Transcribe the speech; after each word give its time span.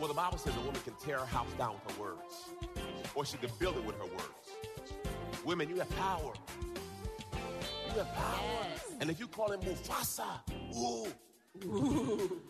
Well, 0.00 0.08
the 0.08 0.14
Bible 0.14 0.38
says 0.38 0.56
a 0.56 0.60
woman 0.60 0.80
can 0.82 0.94
tear 0.94 1.18
a 1.18 1.26
house 1.26 1.52
down 1.58 1.74
with 1.74 1.94
her 1.94 2.02
words, 2.02 2.48
or 3.14 3.26
she 3.26 3.36
can 3.36 3.50
build 3.58 3.76
it 3.76 3.84
with 3.84 3.96
her 3.98 4.06
words. 4.06 5.44
Women, 5.44 5.68
you 5.68 5.76
have 5.76 5.90
power. 5.96 6.32
You 7.34 7.98
have 7.98 8.14
power. 8.14 8.40
Yes. 8.72 8.94
And 9.00 9.10
if 9.10 9.20
you 9.20 9.26
call 9.26 9.52
him 9.52 9.60
Mufasa, 9.60 10.40
ooh, 10.74 11.06
ooh, 11.66 12.40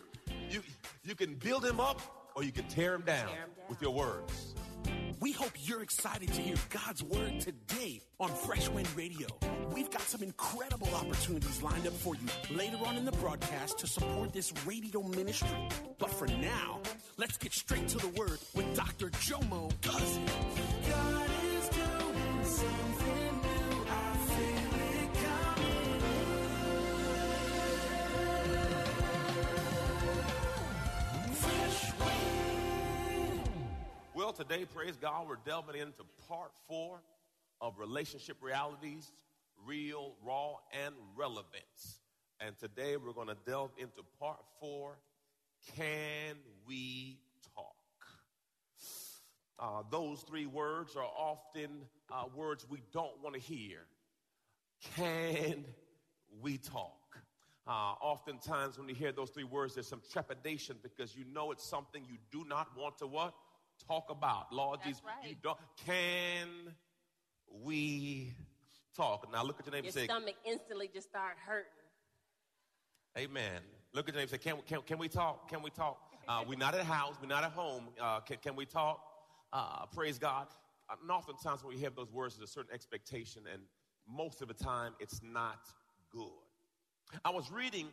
you, 0.49 0.61
you 1.03 1.13
can 1.13 1.35
build 1.35 1.65
him 1.65 1.81
up 1.81 2.01
or 2.35 2.43
you 2.45 2.53
can 2.53 2.65
tear 2.69 2.93
him 2.93 3.01
down, 3.01 3.27
tear 3.27 3.35
him 3.35 3.49
down. 3.57 3.65
with 3.67 3.81
your 3.81 3.91
words. 3.91 4.55
We 5.19 5.33
hope 5.33 5.51
you're 5.59 5.83
excited 5.83 6.33
to 6.33 6.41
hear 6.41 6.55
God's 6.69 7.03
word 7.03 7.41
today 7.41 8.01
on 8.19 8.29
Fresh 8.29 8.69
Wind 8.69 8.87
Radio. 8.95 9.27
We've 9.71 9.91
got 9.91 10.01
some 10.01 10.23
incredible 10.23 10.87
opportunities 10.95 11.61
lined 11.61 11.85
up 11.85 11.93
for 11.93 12.15
you 12.15 12.55
later 12.55 12.77
on 12.85 12.97
in 12.97 13.05
the 13.05 13.11
broadcast 13.11 13.77
to 13.79 13.87
support 13.87 14.33
this 14.33 14.51
radio 14.65 15.03
ministry. 15.03 15.67
But 15.99 16.09
for 16.11 16.25
now, 16.27 16.79
let's 17.21 17.37
get 17.37 17.53
straight 17.53 17.87
to 17.87 17.99
the 17.99 18.07
word 18.19 18.39
with 18.55 18.75
Dr. 18.75 19.09
Jomo 19.11 19.71
Cousins. 19.83 20.31
God 20.89 21.29
is 21.53 21.69
doing 21.69 22.43
something 22.43 23.41
new. 23.43 23.85
I 23.87 24.17
feel 24.25 24.73
it 24.89 25.13
coming. 25.21 26.01
Fresh 31.35 31.93
Wind. 31.99 33.49
Well, 34.15 34.33
today, 34.33 34.65
praise 34.65 34.97
God, 34.97 35.27
we're 35.29 35.35
delving 35.45 35.75
into 35.79 36.03
part 36.27 36.51
four 36.67 37.03
of 37.61 37.77
relationship 37.77 38.37
realities 38.41 39.11
real, 39.63 40.15
raw, 40.25 40.55
and 40.83 40.95
relevant. 41.15 41.45
And 42.39 42.57
today 42.57 42.97
we're 42.97 43.13
going 43.13 43.27
to 43.27 43.37
delve 43.45 43.69
into 43.77 44.01
part 44.19 44.39
four 44.59 44.97
Can 45.75 46.35
we 46.67 47.19
talk? 47.55 47.65
Uh, 49.59 49.83
those 49.91 50.21
three 50.21 50.47
words 50.47 50.95
are 50.95 51.03
often 51.03 51.69
uh, 52.11 52.23
words 52.35 52.65
we 52.69 52.81
don't 52.91 53.21
want 53.21 53.35
to 53.35 53.41
hear. 53.41 53.79
Can 54.95 55.65
we 56.41 56.57
talk? 56.57 56.97
Uh, 57.67 57.93
oftentimes, 58.01 58.79
when 58.79 58.89
you 58.89 58.95
hear 58.95 59.11
those 59.11 59.29
three 59.29 59.43
words, 59.43 59.75
there's 59.75 59.87
some 59.87 60.01
trepidation 60.11 60.77
because 60.81 61.15
you 61.15 61.23
know 61.31 61.51
it's 61.51 61.63
something 61.63 62.03
you 62.09 62.17
do 62.31 62.43
not 62.49 62.67
want 62.75 62.97
to 62.97 63.05
what 63.05 63.33
talk 63.87 64.09
about. 64.09 64.51
Lord 64.51 64.79
That's 64.79 64.89
Jesus, 64.89 65.03
right. 65.05 65.29
you 65.29 65.35
don't. 65.41 65.57
Can 65.85 66.73
we 67.63 68.33
talk? 68.95 69.31
Now 69.31 69.43
look 69.43 69.59
at 69.59 69.65
your 69.67 69.73
neighbor 69.73 69.85
Your 69.85 69.89
and 69.89 69.93
say, 69.93 70.05
stomach 70.05 70.35
instantly 70.45 70.89
just 70.91 71.07
start 71.09 71.35
hurting. 71.45 71.65
Amen. 73.17 73.61
Look 73.93 74.07
at 74.07 74.15
your 74.15 74.21
and 74.21 74.31
say, 74.31 74.37
can, 74.37 74.55
can, 74.65 74.81
can 74.83 74.97
we 74.97 75.09
talk? 75.09 75.49
Can 75.49 75.61
we 75.61 75.69
talk? 75.69 75.99
Uh, 76.25 76.43
we're 76.47 76.57
not 76.57 76.73
at 76.73 76.85
house. 76.85 77.15
We're 77.21 77.27
not 77.27 77.43
at 77.43 77.51
home. 77.51 77.89
Uh, 77.99 78.21
can, 78.21 78.37
can 78.41 78.55
we 78.55 78.65
talk? 78.65 79.01
Uh, 79.51 79.85
praise 79.93 80.17
God. 80.17 80.47
And 81.01 81.11
oftentimes 81.11 81.61
when 81.61 81.75
we 81.75 81.81
have 81.81 81.95
those 81.95 82.11
words, 82.11 82.37
there's 82.37 82.49
a 82.49 82.53
certain 82.53 82.73
expectation, 82.73 83.43
and 83.51 83.61
most 84.07 84.41
of 84.41 84.47
the 84.47 84.53
time 84.53 84.93
it's 84.99 85.19
not 85.21 85.59
good. 86.11 86.29
I 87.25 87.31
was 87.31 87.51
reading 87.51 87.87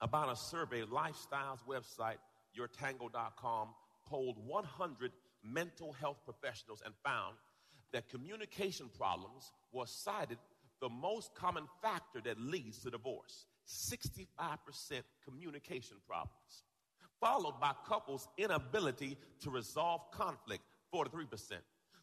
about 0.00 0.32
a 0.32 0.36
survey, 0.36 0.82
Lifestyles 0.82 1.60
website, 1.68 2.16
yourtango.com, 2.58 3.68
polled 4.04 4.38
100 4.44 5.12
mental 5.44 5.92
health 5.92 6.18
professionals 6.24 6.82
and 6.84 6.94
found 7.04 7.36
that 7.92 8.08
communication 8.08 8.90
problems 8.98 9.52
was 9.70 9.90
cited 9.90 10.38
the 10.80 10.88
most 10.88 11.32
common 11.36 11.68
factor 11.80 12.20
that 12.24 12.40
leads 12.40 12.78
to 12.78 12.90
divorce 12.90 13.46
65% 13.66 15.02
communication 15.24 15.96
problems, 16.06 16.64
followed 17.20 17.60
by 17.60 17.72
couples' 17.86 18.28
inability 18.36 19.16
to 19.40 19.50
resolve 19.50 20.00
conflict 20.12 20.62
43%. 20.94 21.58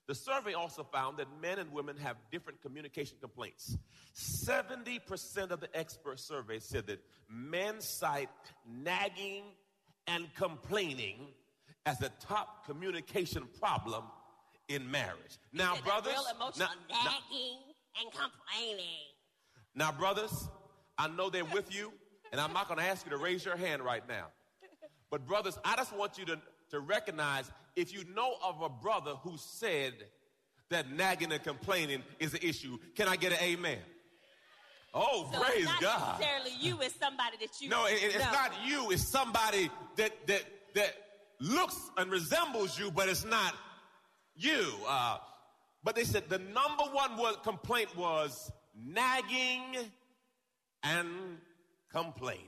The 0.08 0.16
survey 0.16 0.54
also 0.54 0.84
found 0.84 1.18
that 1.18 1.28
men 1.40 1.60
and 1.60 1.72
women 1.72 1.96
have 1.98 2.18
different 2.32 2.62
communication 2.64 3.18
complaints. 3.22 3.78
70% 4.16 5.52
of 5.52 5.60
the 5.60 5.70
expert 5.78 6.20
survey 6.20 6.58
said 6.60 6.88
that 6.88 7.00
men 7.30 7.80
cite 7.80 8.30
nagging 8.68 9.44
and 10.08 10.28
complaining 10.34 11.28
as 11.86 12.02
a 12.02 12.10
top 12.20 12.66
communication 12.66 13.48
problem 13.60 14.04
in 14.68 14.90
marriage. 14.90 15.38
Now, 15.54 15.76
brothers, 15.82 16.14
now- 16.40 16.50
now- 16.58 16.70
nagging 16.90 17.60
and 18.02 18.12
complaining. 18.12 19.06
now, 19.76 19.92
brothers, 19.92 20.48
I 21.00 21.08
know 21.08 21.30
they're 21.30 21.46
with 21.46 21.74
you, 21.74 21.92
and 22.32 22.40
I'm 22.42 22.54
not 22.54 22.68
going 22.68 22.80
to 22.80 22.86
ask 22.86 23.06
you 23.06 23.12
to 23.12 23.18
raise 23.18 23.44
your 23.46 23.56
hand 23.56 23.82
right 23.82 24.08
now. 24.08 24.26
But, 25.10 25.26
brothers, 25.26 25.58
I 25.66 25.76
just 25.78 25.96
want 25.96 26.18
you 26.20 26.26
to, 26.26 26.40
to 26.72 26.80
recognize 26.80 27.50
if 27.76 27.94
you 27.94 28.04
know 28.14 28.36
of 28.44 28.62
a 28.62 28.70
brother 28.70 29.14
who 29.24 29.38
said 29.38 29.94
that 30.70 30.92
nagging 30.92 31.32
and 31.32 31.42
complaining 31.42 32.04
is 32.20 32.34
an 32.34 32.42
issue, 32.44 32.78
can 32.96 33.08
I 33.08 33.16
get 33.16 33.32
an 33.32 33.40
amen? 33.42 33.80
Oh, 34.94 35.30
So 35.32 35.40
praise 35.42 35.58
it's 35.64 35.66
not 35.66 35.82
God. 35.82 36.20
necessarily 36.20 36.52
you, 36.60 36.82
it's 36.82 36.96
somebody 36.96 37.38
that 37.40 37.62
you 37.62 37.70
No, 37.70 37.86
it- 37.86 38.00
it's 38.04 38.18
know. 38.26 38.32
not 38.32 38.52
you. 38.66 38.92
It's 38.92 39.04
somebody 39.08 39.70
that 39.98 40.28
that 40.28 40.44
that 40.76 40.94
looks 41.40 41.80
and 41.98 42.12
resembles 42.12 42.78
you, 42.78 42.92
but 42.92 43.08
it's 43.08 43.24
not 43.24 43.56
you. 44.36 44.74
Uh, 44.88 45.18
but 45.84 45.96
they 45.96 46.04
said 46.04 46.28
the 46.28 46.40
number 46.40 46.84
one 46.92 47.18
was, 47.18 47.38
complaint 47.44 47.96
was 47.96 48.52
nagging 48.76 49.78
and 50.84 51.38
complaining. 51.92 52.46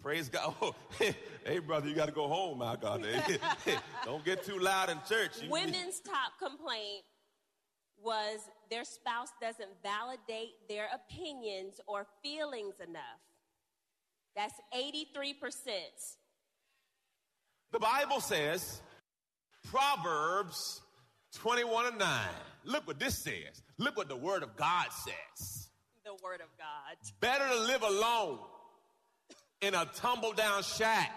Praise 0.00 0.28
God. 0.28 0.54
Oh, 0.62 0.74
hey, 1.44 1.58
brother, 1.58 1.88
you 1.88 1.94
got 1.94 2.06
to 2.06 2.12
go 2.12 2.28
home 2.28 2.60
now, 2.60 2.76
God. 2.76 3.06
Don't 4.04 4.24
get 4.24 4.44
too 4.44 4.58
loud 4.58 4.90
in 4.90 4.98
church. 5.08 5.32
Women's 5.48 6.00
top 6.00 6.32
complaint 6.38 7.02
was 7.98 8.38
their 8.70 8.84
spouse 8.84 9.30
doesn't 9.40 9.70
validate 9.82 10.54
their 10.68 10.88
opinions 10.94 11.80
or 11.86 12.06
feelings 12.22 12.74
enough. 12.86 13.02
That's 14.36 14.54
83%. 14.76 15.32
The 17.72 17.78
Bible 17.78 18.20
says, 18.20 18.82
Proverbs 19.64 20.82
21 21.34 21.86
and 21.86 21.98
9. 21.98 22.08
Look 22.64 22.86
what 22.86 22.98
this 22.98 23.18
says. 23.18 23.62
Look 23.78 23.96
what 23.96 24.08
the 24.08 24.16
Word 24.16 24.42
of 24.42 24.56
God 24.56 24.86
says. 24.92 25.68
The 26.06 26.14
word 26.22 26.40
of 26.40 26.46
God. 26.56 26.96
Better 27.18 27.48
to 27.48 27.60
live 27.62 27.82
alone 27.82 28.38
in 29.60 29.74
a 29.74 29.86
tumble 29.96 30.32
down 30.32 30.62
shack 30.62 31.10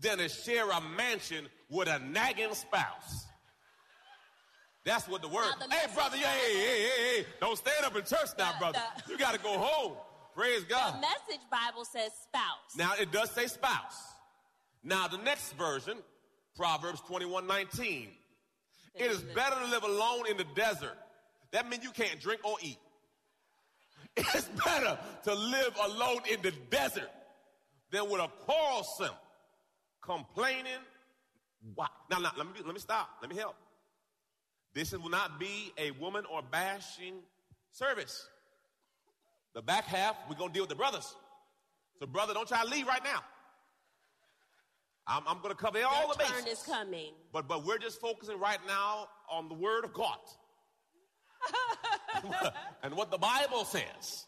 than 0.00 0.18
to 0.18 0.28
share 0.28 0.68
a 0.68 0.80
mansion 0.80 1.46
with 1.70 1.86
a 1.86 2.00
nagging 2.00 2.54
spouse. 2.54 3.24
That's 4.84 5.06
what 5.06 5.22
the 5.22 5.28
word. 5.28 5.46
The 5.60 5.72
Hey, 5.72 5.94
brother, 5.94 6.16
yeah, 6.16 6.26
hey, 6.26 6.54
hey, 6.56 6.82
hey, 6.82 7.18
hey. 7.20 7.26
Don't 7.40 7.56
stand 7.56 7.84
up 7.84 7.94
in 7.94 8.02
church 8.04 8.30
now, 8.36 8.50
The- 8.54 8.58
brother. 8.58 8.82
the- 9.06 9.12
you 9.12 9.16
got 9.16 9.32
to 9.34 9.38
go 9.38 9.56
home. 9.56 9.96
Praise 10.34 10.64
God. 10.64 10.96
The 10.96 11.00
message 11.00 11.48
Bible 11.48 11.84
says 11.84 12.10
spouse. 12.20 12.74
Now 12.74 12.94
it 12.94 13.12
does 13.12 13.30
say 13.30 13.46
spouse. 13.46 14.02
Now 14.82 15.06
the 15.06 15.18
next 15.18 15.52
version, 15.52 16.02
Proverbs 16.56 17.00
21 17.02 17.46
19. 17.46 18.10
It 18.96 19.08
is 19.12 19.22
better 19.22 19.54
to 19.54 19.66
live 19.66 19.84
alone 19.84 20.26
in 20.26 20.36
the 20.36 20.46
desert. 20.56 20.98
That 21.52 21.68
means 21.68 21.84
you 21.84 21.92
can't 21.92 22.20
drink 22.20 22.40
or 22.42 22.56
eat. 22.60 22.78
It's 24.16 24.48
better 24.64 24.98
to 25.24 25.34
live 25.34 25.76
alone 25.84 26.20
in 26.30 26.40
the 26.42 26.52
desert 26.70 27.10
than 27.90 28.08
with 28.08 28.20
a 28.20 28.28
quarrelsome, 28.46 29.14
complaining, 30.02 30.72
Why? 31.74 31.86
Now, 32.10 32.18
now 32.18 32.30
let, 32.36 32.46
me, 32.46 32.52
let 32.64 32.74
me 32.74 32.80
stop. 32.80 33.08
Let 33.20 33.30
me 33.30 33.36
help. 33.36 33.56
This 34.74 34.92
will 34.92 35.08
not 35.10 35.38
be 35.38 35.72
a 35.78 35.90
woman 35.92 36.24
or 36.32 36.42
bashing 36.42 37.14
service. 37.70 38.28
The 39.54 39.62
back 39.62 39.84
half, 39.84 40.16
we're 40.28 40.36
going 40.36 40.50
to 40.50 40.54
deal 40.54 40.62
with 40.64 40.70
the 40.70 40.74
brothers. 40.76 41.14
So, 42.00 42.06
brother, 42.06 42.34
don't 42.34 42.48
try 42.48 42.62
to 42.62 42.68
leave 42.68 42.86
right 42.88 43.02
now. 43.04 43.20
I'm, 45.06 45.22
I'm 45.26 45.38
going 45.38 45.50
to 45.50 45.56
cover 45.56 45.78
all 45.84 46.06
Your 46.06 46.12
the 46.14 46.18
bases. 46.18 46.34
turn 46.34 46.46
is 46.48 46.62
coming. 46.62 47.12
But, 47.32 47.46
but 47.46 47.64
we're 47.64 47.78
just 47.78 48.00
focusing 48.00 48.38
right 48.40 48.58
now 48.66 49.08
on 49.30 49.48
the 49.48 49.54
Word 49.54 49.84
of 49.84 49.92
God 49.92 50.18
and 52.82 52.94
what 52.96 53.10
the 53.10 53.18
Bible 53.18 53.64
says. 53.64 54.26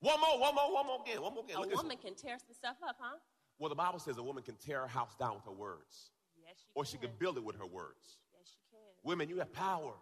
One 0.00 0.20
more, 0.20 0.38
one 0.38 0.54
more, 0.54 0.72
one 0.72 0.86
more 0.86 0.98
again, 1.06 1.22
one 1.22 1.34
more 1.34 1.44
again. 1.44 1.56
A 1.56 1.60
Look 1.60 1.74
woman 1.74 1.96
can 1.96 2.14
tear 2.14 2.36
some 2.38 2.54
stuff 2.54 2.76
up, 2.86 2.96
huh? 3.00 3.16
Well, 3.58 3.70
the 3.70 3.74
Bible 3.74 3.98
says 3.98 4.18
a 4.18 4.22
woman 4.22 4.42
can 4.42 4.56
tear 4.56 4.80
her 4.82 4.86
house 4.86 5.14
down 5.18 5.34
with 5.36 5.44
her 5.46 5.52
words, 5.52 6.10
Yes, 6.46 6.56
she 6.58 6.64
can. 6.66 6.72
or 6.74 6.84
can. 6.84 6.90
she 6.92 6.98
can 6.98 7.10
build 7.18 7.38
it 7.38 7.44
with 7.44 7.56
her 7.56 7.66
words. 7.66 8.18
Yes, 8.38 8.50
she 8.52 8.60
can. 8.70 8.80
Women, 9.02 9.28
you 9.30 9.38
have 9.38 9.52
power. 9.52 9.94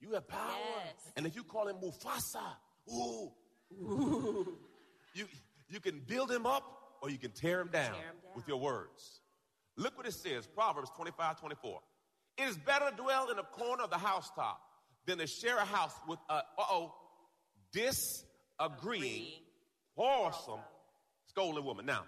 You 0.00 0.12
have 0.14 0.28
power. 0.28 0.50
Yes. 0.84 1.12
And 1.16 1.26
if 1.26 1.34
you 1.34 1.42
call 1.44 1.68
him 1.68 1.76
Mufasa, 1.76 2.42
ooh, 2.92 3.32
you, 5.14 5.24
you 5.68 5.80
can 5.80 6.00
build 6.06 6.30
him 6.30 6.44
up 6.44 6.62
or 7.00 7.08
you 7.10 7.18
can 7.18 7.30
tear 7.30 7.60
him 7.60 7.68
down, 7.68 7.92
Tear 7.94 8.02
him 8.02 8.16
down. 8.22 8.32
with 8.36 8.46
your 8.46 8.58
words. 8.60 9.20
Look 9.76 9.96
what 9.96 10.06
it 10.06 10.12
says 10.12 10.46
Proverbs 10.46 10.90
25 10.96 11.40
24. 11.40 11.80
It 12.38 12.44
is 12.44 12.56
better 12.56 12.90
to 12.90 12.96
dwell 12.96 13.30
in 13.30 13.38
a 13.38 13.42
corner 13.42 13.84
of 13.84 13.90
the 13.90 13.98
housetop 13.98 14.60
than 15.06 15.18
to 15.18 15.26
share 15.26 15.56
a 15.58 15.64
house 15.64 15.92
with 16.08 16.18
a, 16.28 16.34
uh 16.34 16.42
oh, 16.58 16.94
disagreeing, 17.72 18.26
Agreeing. 18.60 19.32
quarrelsome, 19.96 20.60
scolding 21.26 21.64
woman. 21.64 21.86
Now, 21.86 22.04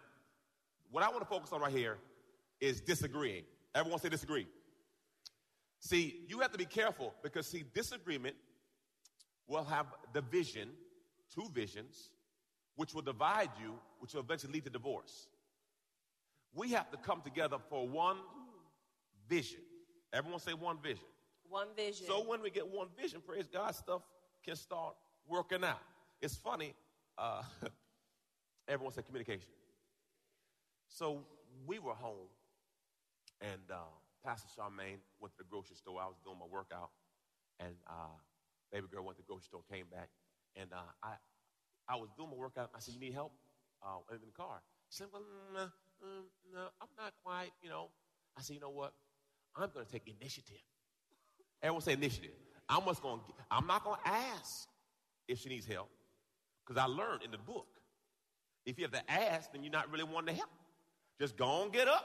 what 0.91 1.03
I 1.03 1.09
want 1.09 1.21
to 1.21 1.27
focus 1.29 1.53
on 1.53 1.61
right 1.61 1.73
here 1.73 1.99
is 2.61 2.81
disagreeing. 2.81 3.45
Everyone 3.75 4.01
say 4.01 4.09
disagree. 4.09 4.47
See, 5.81 6.25
you 6.29 6.39
have 6.41 6.53
to 6.53 6.59
be 6.59 6.65
careful 6.65 7.13
because, 7.23 7.51
see, 7.51 7.65
disagreement 7.75 8.37
will 9.47 9.65
have 9.65 9.87
division, 10.15 10.71
two 11.35 11.49
visions, 11.53 12.11
which 12.77 12.95
will 12.95 13.03
divide 13.03 13.51
you, 13.61 13.75
which 13.99 14.15
will 14.15 14.23
eventually 14.23 14.55
lead 14.55 14.65
to 14.65 14.71
divorce. 14.71 15.27
We 16.55 16.71
have 16.71 16.91
to 16.93 16.97
come 16.97 17.21
together 17.21 17.59
for 17.69 17.87
one 17.87 18.17
vision. 19.29 19.61
Everyone 20.15 20.39
say 20.39 20.55
one 20.55 20.79
vision. 20.81 21.05
One 21.49 21.67
vision. 21.77 22.07
So 22.07 22.23
when 22.25 22.41
we 22.41 22.49
get 22.49 22.69
one 22.69 22.87
vision, 22.97 23.21
praise 23.27 23.49
God, 23.53 23.75
stuff 23.75 24.03
can 24.45 24.55
start 24.55 24.95
working 25.27 25.65
out. 25.65 25.81
It's 26.23 26.37
funny. 26.37 26.75
Uh, 27.19 27.43
everyone 28.69 28.95
said 28.95 29.07
communication. 29.07 29.49
So 30.87 31.25
we 31.67 31.81
were 31.81 31.95
home, 31.95 32.31
and 33.41 33.61
uh, 33.73 33.91
Pastor 34.25 34.47
Charmaine 34.57 35.03
went 35.21 35.33
to 35.33 35.39
the 35.39 35.49
grocery 35.51 35.75
store. 35.75 36.01
I 36.01 36.07
was 36.07 36.17
doing 36.25 36.39
my 36.39 36.47
workout, 36.47 36.91
and 37.59 37.75
uh, 37.89 38.15
baby 38.71 38.87
girl 38.93 39.05
went 39.05 39.17
to 39.19 39.23
the 39.23 39.27
grocery 39.27 39.47
store, 39.47 39.63
came 39.69 39.87
back, 39.91 40.11
and 40.55 40.73
uh, 40.73 40.93
I, 41.03 41.15
I 41.89 41.97
was 41.97 42.11
doing 42.17 42.31
my 42.31 42.37
workout. 42.37 42.71
I 42.73 42.79
said, 42.79 42.95
"You 42.95 43.01
need 43.01 43.15
help?" 43.15 43.33
Uh, 43.83 43.99
in 44.13 44.21
the 44.25 44.33
car. 44.33 44.63
She 44.91 44.99
said, 44.99 45.09
"Well, 45.13 45.23
uh, 45.57 45.67
mm, 46.05 46.23
no, 46.55 46.69
I'm 46.81 46.89
not 46.97 47.13
quite. 47.25 47.51
You 47.61 47.71
know." 47.71 47.89
I 48.39 48.43
said, 48.43 48.55
"You 48.55 48.61
know 48.61 48.71
what? 48.71 48.93
I'm 49.57 49.71
going 49.73 49.87
to 49.87 49.93
take 49.93 50.09
initiative." 50.21 50.63
Everyone 51.63 51.83
say 51.83 51.93
initiative. 51.93 52.33
I'm 52.69 52.85
just 52.85 53.03
going. 53.03 53.21
I'm 53.51 53.67
not 53.67 53.85
going 53.85 53.99
to 54.05 54.11
ask 54.11 54.69
if 55.29 55.39
she 55.39 55.49
needs 55.49 55.67
help 55.67 55.89
because 56.67 56.81
I 56.81 56.87
learned 56.87 57.23
in 57.23 57.31
the 57.31 57.39
book. 57.39 57.67
If 58.67 58.79
you 58.79 58.85
have 58.85 58.93
to 58.93 59.11
ask, 59.11 59.53
then 59.53 59.63
you're 59.63 59.73
not 59.73 59.91
really 59.91 60.05
wanting 60.05 60.35
to 60.35 60.41
help. 60.41 60.51
Just 61.19 61.37
go 61.37 61.63
and 61.63 61.73
get 61.73 61.89
up. 61.89 62.05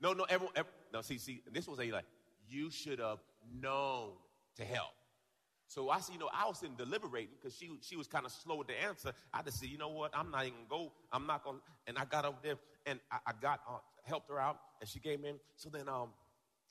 No, 0.00 0.12
no, 0.12 0.24
everyone. 0.24 0.52
Every, 0.56 0.70
no, 0.92 1.00
see, 1.00 1.18
see, 1.18 1.42
this 1.52 1.66
was 1.66 1.80
a 1.80 1.90
like 1.90 2.04
you 2.48 2.70
should 2.70 2.98
have 2.98 3.18
known 3.60 4.10
to 4.56 4.64
help. 4.64 4.92
So 5.66 5.88
I 5.88 5.98
see, 6.00 6.12
you 6.12 6.18
know, 6.18 6.28
I 6.32 6.46
was 6.46 6.58
sitting 6.58 6.76
deliberating 6.76 7.34
because 7.40 7.56
she 7.56 7.70
she 7.80 7.96
was 7.96 8.06
kind 8.06 8.26
of 8.26 8.32
slow 8.32 8.62
the 8.62 8.80
answer. 8.80 9.12
I 9.32 9.42
just 9.42 9.60
said, 9.60 9.68
you 9.68 9.78
know 9.78 9.88
what, 9.88 10.12
I'm 10.14 10.30
not 10.30 10.46
even 10.46 10.58
gonna 10.68 10.84
go. 10.84 10.92
I'm 11.12 11.26
not 11.26 11.44
gonna. 11.44 11.58
And 11.86 11.96
I 11.98 12.04
got 12.04 12.24
over 12.24 12.36
there 12.42 12.56
and 12.86 13.00
I, 13.10 13.18
I 13.26 13.32
got 13.40 13.60
uh, 13.68 13.78
helped 14.04 14.28
her 14.28 14.38
out, 14.38 14.58
and 14.80 14.88
she 14.88 14.98
came 14.98 15.24
in. 15.24 15.36
So 15.56 15.70
then 15.70 15.88
um, 15.88 16.10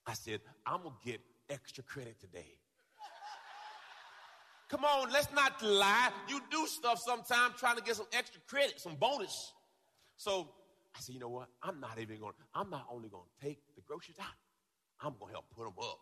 I 0.05 0.13
said, 0.13 0.41
I'm 0.65 0.83
gonna 0.83 0.95
get 1.03 1.21
extra 1.49 1.83
credit 1.83 2.19
today. 2.19 2.57
Come 4.69 4.85
on, 4.85 5.11
let's 5.11 5.31
not 5.33 5.61
lie. 5.61 6.09
You 6.27 6.41
do 6.49 6.65
stuff 6.65 6.99
sometimes 6.99 7.55
trying 7.59 7.75
to 7.75 7.83
get 7.83 7.95
some 7.95 8.07
extra 8.11 8.41
credit, 8.47 8.79
some 8.79 8.95
bonus. 8.95 9.53
So 10.17 10.49
I 10.95 10.99
said, 10.99 11.13
you 11.13 11.21
know 11.21 11.29
what? 11.29 11.47
I'm 11.61 11.79
not 11.79 11.99
even 11.99 12.19
going. 12.19 12.33
to 12.33 12.39
I'm 12.55 12.69
not 12.69 12.87
only 12.91 13.09
going 13.09 13.23
to 13.23 13.45
take 13.45 13.59
the 13.75 13.81
groceries 13.81 14.17
out. 14.19 14.33
I'm 14.99 15.13
going 15.19 15.29
to 15.29 15.33
help 15.33 15.45
put 15.55 15.65
them 15.65 15.73
up. 15.79 15.99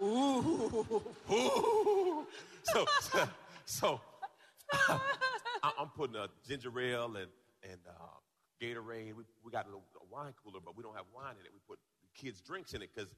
Ooh, 0.00 1.02
ooh. 1.34 2.26
So, 2.62 2.86
so, 3.00 3.28
so 3.66 4.00
I, 5.62 5.72
I'm 5.80 5.88
putting 5.96 6.16
a 6.16 6.28
ginger 6.46 6.78
ale 6.78 7.16
and 7.16 7.30
and 7.68 7.80
uh, 7.88 8.18
Gatorade. 8.62 9.14
We, 9.14 9.24
we 9.44 9.50
got 9.50 9.64
a, 9.64 9.68
little, 9.68 9.84
a 10.00 10.14
wine 10.14 10.32
cooler, 10.42 10.60
but 10.64 10.76
we 10.76 10.82
don't 10.84 10.94
have 10.94 11.06
wine 11.12 11.34
in 11.40 11.44
it. 11.44 11.50
We 11.52 11.58
put 11.66 11.78
kids' 12.20 12.40
drinks 12.40 12.74
in 12.74 12.82
it 12.82 12.90
because 12.94 13.10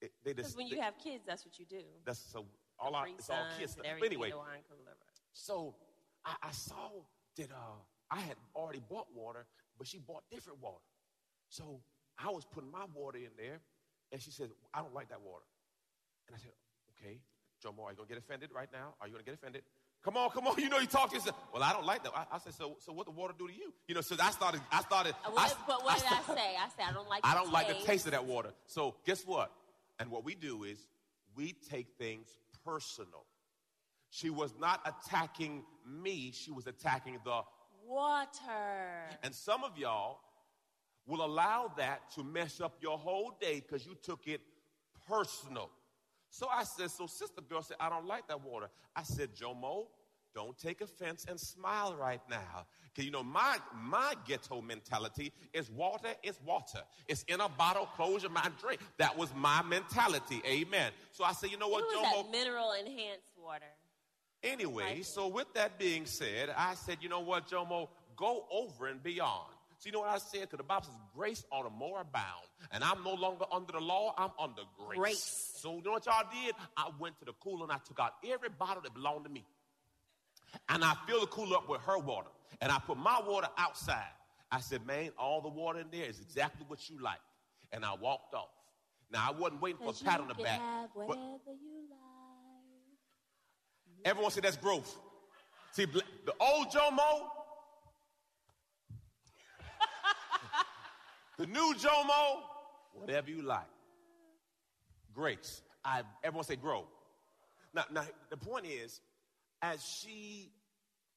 they 0.00 0.08
Because 0.24 0.46
just. 0.46 0.56
when 0.56 0.66
you 0.68 0.76
they- 0.76 0.82
have 0.82 0.96
kids, 0.98 1.24
that's 1.26 1.44
what 1.44 1.58
you 1.58 1.64
do. 1.66 1.82
that's 2.04 2.20
so 2.20 2.46
all 2.78 2.94
our 2.94 3.04
Capri 3.06 3.14
it's 3.18 3.30
all 3.30 3.46
kids 3.58 3.72
stuff. 3.72 3.84
But 3.98 4.06
anyway, 4.06 4.28
in 4.28 4.32
the 4.32 4.38
wine 4.38 4.62
cooler. 4.68 4.96
so 5.32 5.74
I, 6.24 6.34
I 6.42 6.50
saw 6.52 6.90
that 7.36 7.50
uh, 7.50 7.78
I 8.10 8.20
had 8.20 8.36
already 8.54 8.82
bought 8.88 9.06
water, 9.14 9.46
but 9.78 9.86
she 9.86 9.98
bought 9.98 10.22
different 10.30 10.60
water. 10.60 10.84
So 11.48 11.80
I 12.18 12.28
was 12.30 12.44
putting 12.44 12.70
my 12.70 12.84
water 12.94 13.18
in 13.18 13.30
there, 13.38 13.60
and 14.12 14.20
she 14.20 14.30
said, 14.30 14.50
I 14.74 14.80
don't 14.82 14.94
like 14.94 15.08
that 15.08 15.20
water. 15.20 15.44
And 16.26 16.34
I 16.36 16.38
said, 16.38 16.52
okay, 16.92 17.20
Jomo, 17.64 17.84
are 17.84 17.90
you 17.92 17.96
going 17.96 18.08
to 18.08 18.14
get 18.14 18.18
offended 18.18 18.50
right 18.54 18.68
now? 18.72 18.94
Are 19.00 19.06
you 19.06 19.12
going 19.12 19.24
to 19.24 19.30
get 19.30 19.34
offended? 19.34 19.62
Come 20.06 20.16
on, 20.16 20.30
come 20.30 20.46
on. 20.46 20.54
You 20.56 20.68
know, 20.68 20.78
you 20.78 20.86
talk 20.86 21.08
to 21.10 21.16
yourself. 21.16 21.34
Well, 21.52 21.64
I 21.64 21.72
don't 21.72 21.84
like 21.84 22.04
that. 22.04 22.12
I, 22.14 22.36
I 22.36 22.38
said, 22.38 22.54
so, 22.54 22.76
so 22.78 22.92
what 22.92 23.06
the 23.06 23.10
water 23.10 23.34
do 23.36 23.48
to 23.48 23.52
you? 23.52 23.74
You 23.88 23.96
know, 23.96 24.00
so 24.02 24.14
I 24.22 24.30
started, 24.30 24.60
I 24.70 24.80
started. 24.82 25.16
Uh, 25.24 25.30
I, 25.30 25.32
What, 25.32 25.56
but 25.66 25.84
what 25.84 25.96
did 25.98 26.06
I 26.06 26.22
say? 26.32 26.54
I 26.56 26.68
said 26.76 26.84
I 26.88 26.92
don't 26.92 27.08
like. 27.08 27.22
I 27.24 27.34
the 27.34 27.40
don't 27.40 27.52
like 27.52 27.66
the 27.66 27.74
taste. 27.74 27.86
taste 27.86 28.06
of 28.06 28.12
that 28.12 28.24
water. 28.24 28.50
So 28.66 28.94
guess 29.04 29.26
what? 29.26 29.50
And 29.98 30.08
what 30.08 30.24
we 30.24 30.36
do 30.36 30.62
is 30.62 30.78
we 31.34 31.56
take 31.68 31.88
things 31.98 32.28
personal. 32.64 33.24
She 34.10 34.30
was 34.30 34.54
not 34.60 34.80
attacking 34.86 35.64
me, 35.84 36.30
she 36.32 36.52
was 36.52 36.68
attacking 36.68 37.18
the 37.24 37.40
Water. 37.84 39.08
and 39.22 39.34
some 39.34 39.62
of 39.64 39.76
y'all 39.76 40.18
will 41.06 41.24
allow 41.24 41.72
that 41.76 42.10
to 42.12 42.22
mess 42.24 42.60
up 42.60 42.76
your 42.80 42.96
whole 42.98 43.36
day 43.40 43.60
because 43.60 43.84
you 43.86 43.96
took 44.02 44.26
it 44.26 44.40
personal. 45.08 45.70
So 46.30 46.48
I 46.48 46.64
said, 46.64 46.90
so 46.90 47.06
sister 47.06 47.40
girl 47.40 47.62
said, 47.62 47.76
I 47.80 47.88
don't 47.88 48.06
like 48.06 48.28
that 48.28 48.42
water. 48.44 48.68
I 48.94 49.02
said, 49.04 49.30
Jomo, 49.34 49.86
don't 50.36 50.56
take 50.58 50.82
offense 50.82 51.24
and 51.28 51.40
smile 51.40 51.96
right 51.98 52.20
now. 52.28 52.66
Because 52.84 53.06
you 53.06 53.10
know, 53.10 53.22
my 53.22 53.56
my 53.74 54.14
ghetto 54.28 54.60
mentality 54.60 55.32
is 55.54 55.70
water 55.70 56.10
is 56.22 56.38
water. 56.44 56.82
It's 57.08 57.24
in 57.24 57.40
a 57.40 57.48
bottle, 57.48 57.86
close 57.96 58.22
your 58.22 58.30
mind, 58.30 58.52
drink. 58.60 58.80
That 58.98 59.16
was 59.16 59.34
my 59.34 59.62
mentality. 59.62 60.42
Amen. 60.46 60.92
So 61.12 61.24
I 61.24 61.32
said, 61.32 61.50
you 61.50 61.58
know 61.58 61.68
what, 61.68 61.84
It 61.84 61.96
was 61.96 62.06
Jomo? 62.06 62.22
that 62.24 62.30
mineral 62.30 62.72
enhanced 62.72 63.32
water. 63.42 63.64
Anyway, 64.42 65.00
so 65.02 65.26
with 65.26 65.52
that 65.54 65.78
being 65.78 66.04
said, 66.04 66.50
I 66.56 66.74
said, 66.74 66.98
you 67.00 67.08
know 67.08 67.20
what, 67.20 67.48
Jomo, 67.48 67.88
go 68.16 68.44
over 68.52 68.86
and 68.86 69.02
beyond. 69.02 69.48
So 69.78 69.86
you 69.86 69.92
know 69.92 70.00
what 70.00 70.10
I 70.10 70.18
said? 70.18 70.42
Because 70.42 70.58
the 70.58 70.62
Bible 70.64 70.84
says 70.84 70.94
grace 71.14 71.44
on 71.50 71.66
a 71.66 71.70
more 71.70 72.00
abound. 72.02 72.46
And 72.72 72.84
I'm 72.84 73.02
no 73.02 73.14
longer 73.14 73.44
under 73.50 73.72
the 73.72 73.80
law, 73.80 74.14
I'm 74.18 74.30
under 74.38 74.62
grace. 74.78 74.98
Grace. 74.98 75.52
So 75.56 75.76
you 75.76 75.82
know 75.82 75.92
what 75.92 76.06
y'all 76.06 76.24
did? 76.30 76.54
I 76.76 76.90
went 76.98 77.18
to 77.20 77.24
the 77.24 77.32
cooler 77.40 77.64
and 77.64 77.72
I 77.72 77.78
took 77.86 77.98
out 78.00 78.14
every 78.26 78.50
bottle 78.50 78.82
that 78.82 78.94
belonged 78.94 79.24
to 79.24 79.30
me. 79.30 79.44
And 80.68 80.84
I 80.84 80.94
fill 81.06 81.20
the 81.20 81.26
cooler 81.26 81.56
up 81.56 81.68
with 81.68 81.80
her 81.82 81.98
water. 81.98 82.28
And 82.60 82.72
I 82.72 82.78
put 82.78 82.96
my 82.98 83.20
water 83.26 83.48
outside. 83.58 84.04
I 84.50 84.60
said, 84.60 84.86
man, 84.86 85.10
all 85.18 85.40
the 85.40 85.48
water 85.48 85.80
in 85.80 85.86
there 85.90 86.08
is 86.08 86.20
exactly 86.20 86.64
what 86.68 86.88
you 86.88 87.00
like. 87.00 87.20
And 87.72 87.84
I 87.84 87.94
walked 87.94 88.34
off. 88.34 88.48
Now 89.10 89.28
I 89.28 89.32
wasn't 89.32 89.60
waiting 89.62 89.78
for 89.78 89.90
a 89.90 90.04
pat 90.04 90.20
on 90.20 90.28
the 90.28 90.34
back. 90.34 90.60
have 90.60 90.90
but- 90.94 91.06
whatever 91.08 91.52
you 91.62 91.84
like. 91.90 91.98
Everyone 94.04 94.30
said 94.30 94.44
that's 94.44 94.56
growth. 94.56 94.96
See, 95.72 95.84
the 95.84 96.02
old 96.40 96.68
Jomo, 96.70 97.24
the 101.38 101.46
new 101.46 101.74
Jomo, 101.74 102.40
whatever 102.94 103.30
you 103.30 103.42
like. 103.42 103.66
Grace. 105.12 105.62
I, 105.84 106.02
everyone 106.22 106.44
say 106.44 106.56
grow. 106.56 106.86
Now, 107.74 107.84
now, 107.92 108.04
the 108.30 108.36
point 108.36 108.66
is, 108.66 109.00
as 109.72 109.84
she 109.84 110.50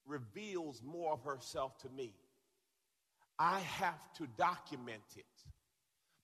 reveals 0.05 0.81
more 0.83 1.13
of 1.13 1.23
herself 1.23 1.77
to 1.79 1.89
me, 1.89 2.13
I 3.37 3.59
have 3.59 4.13
to 4.17 4.27
document 4.37 5.03
it. 5.15 5.25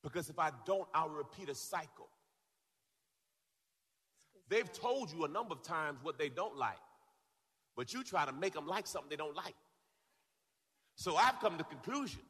Because 0.03 0.29
if 0.29 0.39
I 0.39 0.51
don't, 0.65 0.87
I'll 0.93 1.09
repeat 1.09 1.49
a 1.49 1.55
cycle. 1.55 2.09
They've 4.49 4.71
told 4.71 5.11
you 5.11 5.25
a 5.25 5.27
number 5.27 5.53
of 5.53 5.63
times 5.63 5.99
what 6.03 6.19
they 6.19 6.29
don't 6.29 6.57
like, 6.57 6.77
but 7.75 7.93
you 7.93 8.03
try 8.03 8.25
to 8.25 8.33
make 8.33 8.53
them 8.53 8.67
like 8.67 8.87
something 8.87 9.09
they 9.09 9.15
don't 9.15 9.35
like. 9.35 9.55
So 10.95 11.15
I've 11.15 11.39
come 11.39 11.53
to 11.53 11.57
the 11.57 11.63
conclusion, 11.63 12.21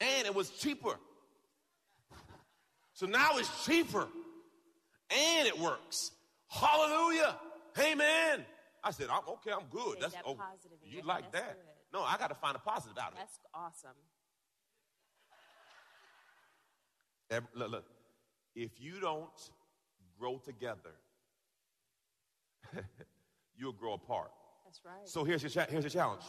and 0.00 0.26
it 0.26 0.34
was 0.34 0.50
cheaper 0.50 0.96
So 2.92 3.06
now 3.06 3.38
it's 3.38 3.64
cheaper 3.64 4.06
and 5.10 5.48
it 5.48 5.58
works. 5.58 6.12
Hallelujah. 6.48 7.36
Amen. 7.78 8.44
I 8.82 8.90
said, 8.90 9.08
I'm 9.10 9.22
okay, 9.28 9.52
I'm 9.52 9.66
good. 9.70 9.98
That's 10.00 10.14
that 10.14 10.24
oh, 10.26 10.36
you 10.84 11.02
like 11.02 11.30
that. 11.32 11.56
good. 11.56 11.64
No, 11.92 12.02
I 12.02 12.16
got 12.16 12.28
to 12.28 12.34
find 12.34 12.56
a 12.56 12.58
positive 12.58 12.96
out 12.98 13.12
of 13.12 13.14
it. 13.14 13.20
That's 13.20 13.38
awesome. 13.54 13.96
Every- 17.30 17.48
look, 17.54 17.70
look, 17.70 17.84
if 18.54 18.80
you 18.80 19.00
don't 19.00 19.50
grow 20.18 20.38
together, 20.38 20.94
you'll 23.56 23.72
grow 23.72 23.94
apart. 23.94 24.30
That's 24.64 24.80
right. 24.84 25.06
So 25.08 25.24
here's 25.24 25.42
your, 25.42 25.64
here's 25.68 25.84
your 25.84 25.90
challenge. 25.90 26.22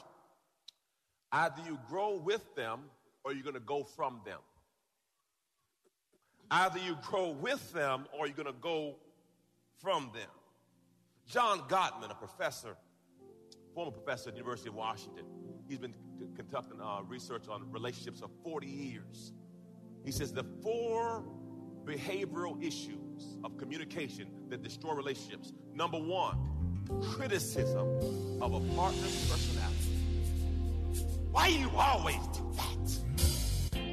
Either 1.31 1.61
you 1.65 1.79
grow 1.87 2.15
with 2.17 2.55
them 2.55 2.81
or 3.23 3.33
you're 3.33 3.43
going 3.43 3.53
to 3.53 3.59
go 3.59 3.83
from 3.83 4.21
them. 4.25 4.39
Either 6.49 6.79
you 6.79 6.97
grow 7.03 7.29
with 7.29 7.71
them 7.71 8.05
or 8.17 8.27
you're 8.27 8.35
going 8.35 8.45
to 8.45 8.61
go 8.61 8.95
from 9.79 10.11
them. 10.13 10.29
John 11.27 11.59
Gottman, 11.69 12.11
a 12.11 12.15
professor, 12.15 12.75
former 13.73 13.91
professor 13.91 14.29
at 14.29 14.35
the 14.35 14.39
University 14.39 14.69
of 14.69 14.75
Washington, 14.75 15.25
he's 15.67 15.79
been 15.79 15.93
conducting 16.35 16.79
uh, 16.81 17.01
research 17.07 17.47
on 17.47 17.71
relationships 17.71 18.19
for 18.19 18.29
40 18.43 18.67
years. 18.67 19.33
He 20.03 20.11
says 20.11 20.33
the 20.33 20.45
four 20.61 21.23
behavioral 21.85 22.61
issues 22.63 23.37
of 23.43 23.57
communication 23.57 24.27
that 24.49 24.61
destroy 24.61 24.93
relationships. 24.93 25.53
Number 25.73 25.97
one, 25.97 26.37
criticism 27.13 27.87
of 28.41 28.53
a 28.53 28.75
partner's 28.75 29.29
personality. 29.29 29.91
Why 31.31 31.47
you 31.47 31.69
always 31.75 32.19
do 32.33 32.53
that? 32.57 33.91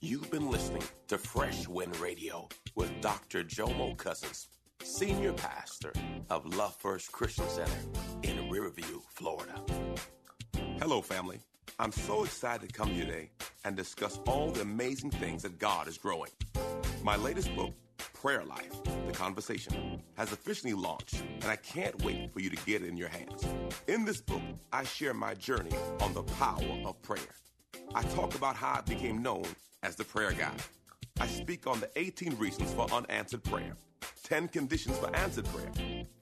You've 0.00 0.30
been 0.30 0.50
listening 0.50 0.82
to 1.08 1.18
Fresh 1.18 1.66
Wind 1.66 1.96
Radio 1.98 2.48
with 2.74 3.00
Dr. 3.00 3.42
Jomo 3.42 3.96
Cousins, 3.96 4.48
Senior 4.82 5.32
Pastor 5.32 5.92
of 6.30 6.46
Love 6.56 6.74
First 6.76 7.12
Christian 7.12 7.48
Center 7.48 7.72
in 8.22 8.48
Riverview, 8.48 9.00
Florida. 9.10 9.60
Hello, 10.80 11.00
family. 11.00 11.38
I'm 11.78 11.92
so 11.92 12.24
excited 12.24 12.68
to 12.68 12.74
come 12.74 12.88
here 12.88 13.04
today 13.04 13.30
and 13.64 13.76
discuss 13.76 14.18
all 14.26 14.50
the 14.50 14.62
amazing 14.62 15.10
things 15.10 15.42
that 15.42 15.58
God 15.58 15.88
is 15.88 15.98
growing. 15.98 16.30
My 17.02 17.16
latest 17.16 17.54
book, 17.54 17.74
Prayer 18.14 18.44
Life 18.44 18.72
The 19.06 19.12
Conversation, 19.12 20.00
has 20.16 20.32
officially 20.32 20.74
launched, 20.74 21.22
and 21.40 21.46
I 21.46 21.56
can't 21.56 22.02
wait 22.04 22.32
for 22.32 22.40
you 22.40 22.50
to 22.50 22.56
get 22.64 22.82
it 22.82 22.88
in 22.88 22.96
your 22.96 23.08
hands. 23.08 23.44
In 23.88 24.04
this 24.04 24.20
book, 24.20 24.42
I 24.72 24.84
share 24.84 25.14
my 25.14 25.34
journey 25.34 25.76
on 26.00 26.14
the 26.14 26.22
power 26.22 26.64
of 26.84 27.00
prayer. 27.02 27.34
I 27.94 28.02
talk 28.02 28.34
about 28.34 28.56
how 28.56 28.74
I 28.78 28.80
became 28.82 29.22
known 29.22 29.44
as 29.82 29.96
the 29.96 30.04
prayer 30.04 30.32
guy. 30.32 30.54
I 31.20 31.26
speak 31.26 31.66
on 31.66 31.80
the 31.80 31.90
18 31.96 32.36
reasons 32.38 32.72
for 32.72 32.86
unanswered 32.92 33.42
prayer, 33.42 33.76
10 34.22 34.48
conditions 34.48 34.98
for 34.98 35.14
answered 35.16 35.46
prayer, 35.46 35.72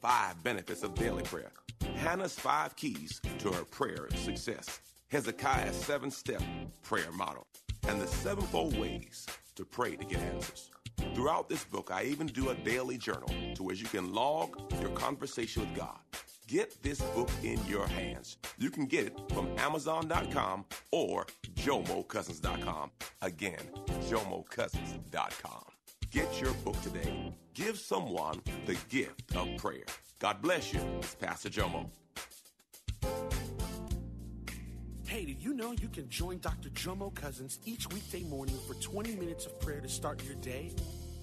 5 0.00 0.42
benefits 0.42 0.82
of 0.82 0.94
daily 0.94 1.22
prayer, 1.22 1.52
Hannah's 1.96 2.38
5 2.38 2.74
keys 2.76 3.20
to 3.38 3.52
her 3.52 3.64
prayer 3.64 4.08
success, 4.14 4.80
Hezekiah's 5.08 5.76
7 5.76 6.10
step 6.10 6.42
prayer 6.82 7.12
model, 7.12 7.46
and 7.88 8.00
the 8.00 8.06
sevenfold 8.06 8.78
ways 8.78 9.26
to 9.54 9.66
pray 9.66 9.96
to 9.96 10.04
get 10.04 10.20
answers. 10.20 10.70
Throughout 11.14 11.50
this 11.50 11.64
book, 11.64 11.90
I 11.92 12.04
even 12.04 12.26
do 12.26 12.48
a 12.48 12.54
daily 12.54 12.96
journal 12.96 13.28
to 13.54 13.62
where 13.62 13.74
you 13.74 13.84
can 13.86 14.14
log 14.14 14.72
your 14.80 14.90
conversation 14.90 15.62
with 15.62 15.76
God. 15.76 15.98
Get 16.46 16.80
this 16.80 17.00
book 17.00 17.30
in 17.42 17.58
your 17.66 17.88
hands. 17.88 18.38
You 18.56 18.70
can 18.70 18.86
get 18.86 19.06
it 19.06 19.18
from 19.32 19.48
Amazon.com 19.58 20.64
or 20.92 21.26
JomoCousins.com. 21.54 22.90
Again, 23.22 23.58
JomoCousins.com. 24.08 25.64
Get 26.12 26.40
your 26.40 26.52
book 26.64 26.80
today. 26.82 27.34
Give 27.54 27.76
someone 27.76 28.40
the 28.64 28.76
gift 28.88 29.34
of 29.34 29.48
prayer. 29.56 29.84
God 30.20 30.40
bless 30.40 30.72
you. 30.72 30.80
It's 30.98 31.16
Pastor 31.16 31.48
Jomo. 31.48 31.90
Hey, 35.08 35.24
did 35.24 35.42
you 35.42 35.52
know 35.54 35.72
you 35.72 35.88
can 35.88 36.08
join 36.08 36.38
Dr. 36.38 36.68
Jomo 36.68 37.12
Cousins 37.12 37.58
each 37.64 37.88
weekday 37.92 38.22
morning 38.22 38.56
for 38.68 38.74
20 38.74 39.16
minutes 39.16 39.46
of 39.46 39.58
prayer 39.58 39.80
to 39.80 39.88
start 39.88 40.22
your 40.24 40.34
day? 40.36 40.72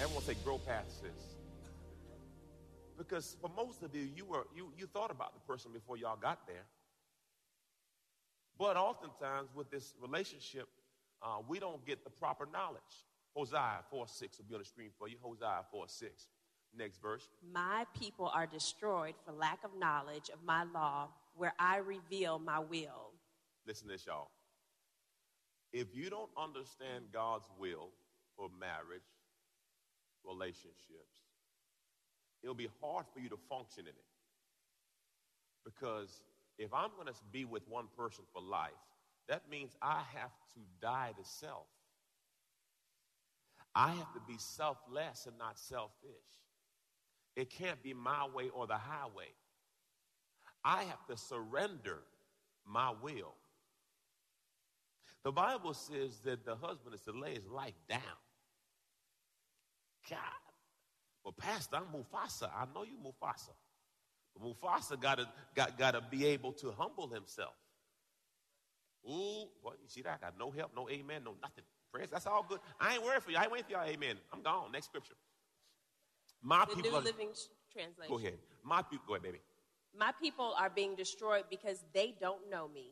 Everyone 0.00 0.22
say, 0.24 0.34
grow 0.44 0.58
past 0.58 1.02
this. 1.02 1.36
Because 2.98 3.36
for 3.40 3.50
most 3.56 3.82
of 3.82 3.94
you, 3.94 4.08
you 4.14 4.24
were 4.24 4.46
you 4.54 4.72
you 4.78 4.86
thought 4.86 5.10
about 5.10 5.34
the 5.34 5.40
person 5.40 5.70
before 5.72 5.96
y'all 5.96 6.16
got 6.16 6.46
there. 6.46 6.64
But 8.58 8.76
oftentimes 8.76 9.50
with 9.54 9.70
this 9.70 9.94
relationship, 10.00 10.68
uh, 11.22 11.38
we 11.46 11.58
don't 11.58 11.84
get 11.84 12.04
the 12.04 12.10
proper 12.10 12.46
knowledge. 12.50 12.80
Hosea 13.34 13.80
4 13.90 14.08
6 14.08 14.38
will 14.38 14.46
be 14.46 14.54
on 14.54 14.60
the 14.60 14.64
screen 14.64 14.90
for 14.98 15.08
you. 15.08 15.16
Hosea 15.20 15.64
4 15.70 15.84
6. 15.86 16.26
Next 16.76 17.00
verse. 17.00 17.28
My 17.52 17.84
people 17.98 18.30
are 18.34 18.46
destroyed 18.46 19.14
for 19.24 19.32
lack 19.32 19.62
of 19.64 19.70
knowledge 19.78 20.30
of 20.32 20.38
my 20.44 20.64
law, 20.64 21.08
where 21.34 21.54
I 21.58 21.78
reveal 21.78 22.38
my 22.38 22.58
will. 22.58 23.12
Listen 23.66 23.88
to 23.88 23.94
this, 23.94 24.06
y'all. 24.06 24.30
If 25.72 25.88
you 25.94 26.08
don't 26.08 26.30
understand 26.36 27.04
God's 27.12 27.46
will 27.58 27.90
for 28.36 28.48
marriage, 28.58 29.02
relationships, 30.26 31.22
it'll 32.42 32.54
be 32.54 32.68
hard 32.80 33.06
for 33.12 33.20
you 33.20 33.28
to 33.28 33.38
function 33.48 33.84
in 33.84 33.88
it. 33.88 34.04
Because 35.64 36.22
if 36.58 36.72
I'm 36.72 36.90
going 36.96 37.08
to 37.08 37.14
be 37.32 37.44
with 37.44 37.66
one 37.68 37.86
person 37.96 38.24
for 38.32 38.40
life, 38.40 38.70
that 39.28 39.42
means 39.50 39.76
I 39.82 40.02
have 40.14 40.30
to 40.54 40.60
die 40.80 41.12
to 41.18 41.24
self. 41.24 41.66
I 43.74 43.88
have 43.90 44.12
to 44.14 44.20
be 44.26 44.36
selfless 44.38 45.26
and 45.26 45.36
not 45.38 45.58
selfish. 45.58 45.92
It 47.34 47.50
can't 47.50 47.82
be 47.82 47.92
my 47.92 48.26
way 48.34 48.48
or 48.48 48.66
the 48.66 48.78
highway. 48.78 49.34
I 50.64 50.84
have 50.84 51.04
to 51.08 51.16
surrender 51.16 51.98
my 52.66 52.92
will. 53.02 53.34
The 55.24 55.32
Bible 55.32 55.74
says 55.74 56.20
that 56.24 56.44
the 56.46 56.56
husband 56.56 56.94
is 56.94 57.02
to 57.02 57.12
lay 57.12 57.34
his 57.34 57.46
life 57.48 57.74
down. 57.88 58.00
God. 60.08 60.18
Well, 61.24 61.34
Pastor, 61.36 61.76
I'm 61.76 61.86
Mufasa. 61.86 62.50
I 62.54 62.66
know 62.74 62.84
you 62.84 62.96
Mufasa. 63.04 63.50
But 64.34 64.42
Mufasa 64.42 65.00
gotta 65.00 65.28
got 65.54 65.78
gotta 65.78 66.00
be 66.00 66.26
able 66.26 66.52
to 66.54 66.72
humble 66.72 67.08
himself. 67.08 67.54
Ooh, 69.08 69.48
boy, 69.62 69.72
you 69.82 69.88
see 69.88 70.02
that? 70.02 70.18
I 70.22 70.26
got 70.26 70.38
no 70.38 70.50
help, 70.50 70.72
no 70.74 70.88
amen, 70.90 71.22
no 71.24 71.34
nothing. 71.40 71.64
Friends, 71.90 72.10
that's 72.10 72.26
all 72.26 72.44
good. 72.48 72.58
I 72.80 72.94
ain't 72.94 73.04
worried 73.04 73.22
for 73.22 73.30
you. 73.30 73.36
I 73.36 73.42
ain't 73.44 73.52
waiting 73.52 73.66
for 73.66 73.72
y'all, 73.72 73.88
amen. 73.88 74.16
I'm 74.32 74.42
gone. 74.42 74.72
Next 74.72 74.86
scripture. 74.86 75.14
My 76.42 76.64
The 76.64 76.76
people 76.76 76.90
New 76.90 76.96
are, 76.98 77.02
Living 77.02 77.28
Translation. 77.72 78.12
Go 78.12 78.18
ahead. 78.18 78.38
My 78.64 78.82
people 78.82 79.04
go 79.06 79.14
ahead, 79.14 79.22
baby. 79.22 79.40
My 79.98 80.12
people 80.20 80.54
are 80.58 80.68
being 80.68 80.94
destroyed 80.94 81.44
because 81.48 81.82
they 81.94 82.14
don't 82.20 82.50
know 82.50 82.68
me. 82.68 82.90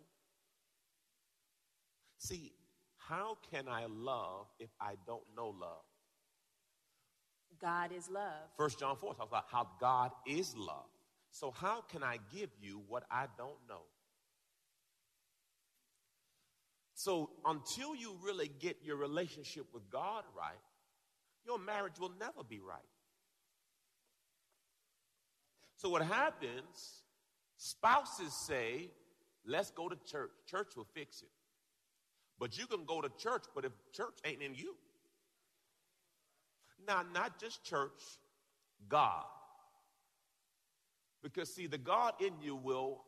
See, 2.19 2.53
how 2.97 3.37
can 3.51 3.69
I 3.69 3.87
love 3.87 4.47
if 4.59 4.71
I 4.81 4.95
don't 5.07 5.25
know 5.37 5.49
love? 5.49 5.85
God 7.65 7.93
is 7.97 8.11
love. 8.11 8.51
First 8.59 8.79
John 8.79 8.95
4 8.95 9.15
talks 9.15 9.31
about 9.31 9.47
how 9.51 9.67
God 9.81 10.11
is 10.27 10.55
love. 10.55 10.85
So 11.31 11.51
how 11.51 11.81
can 11.81 12.03
I 12.03 12.19
give 12.37 12.51
you 12.61 12.83
what 12.89 13.05
I 13.11 13.25
don't 13.39 13.57
know? 13.67 13.81
So 16.95 17.31
until 17.47 17.97
you 17.97 18.17
really 18.23 18.51
get 18.61 18.77
your 18.85 18.97
relationship 18.97 19.65
with 19.73 19.89
God 19.89 20.25
right, 20.37 20.61
your 21.47 21.59
marriage 21.59 21.99
will 21.99 22.13
never 22.21 22.45
be 22.47 22.61
right. 22.61 22.77
So 25.77 25.89
what 25.89 26.03
happens, 26.03 27.03
spouses 27.57 28.35
say, 28.35 28.91
let's 29.47 29.71
go 29.71 29.89
to 29.89 29.97
church. 30.07 30.33
Church 30.47 30.77
will 30.77 30.87
fix 30.95 31.23
it. 31.23 31.29
But 32.39 32.59
you 32.59 32.67
can 32.67 32.85
go 32.85 33.01
to 33.01 33.09
church, 33.19 33.45
but 33.55 33.65
if 33.65 33.73
church 33.95 34.19
ain't 34.27 34.43
in 34.43 34.55
you. 34.55 34.75
Now, 36.87 37.03
not 37.15 37.39
just 37.39 37.65
church, 37.65 38.01
God. 38.89 39.25
Because, 41.23 41.53
see, 41.53 41.67
the 41.67 41.79
God 41.79 42.13
in 42.21 42.33
you 42.43 42.55
will 42.55 43.03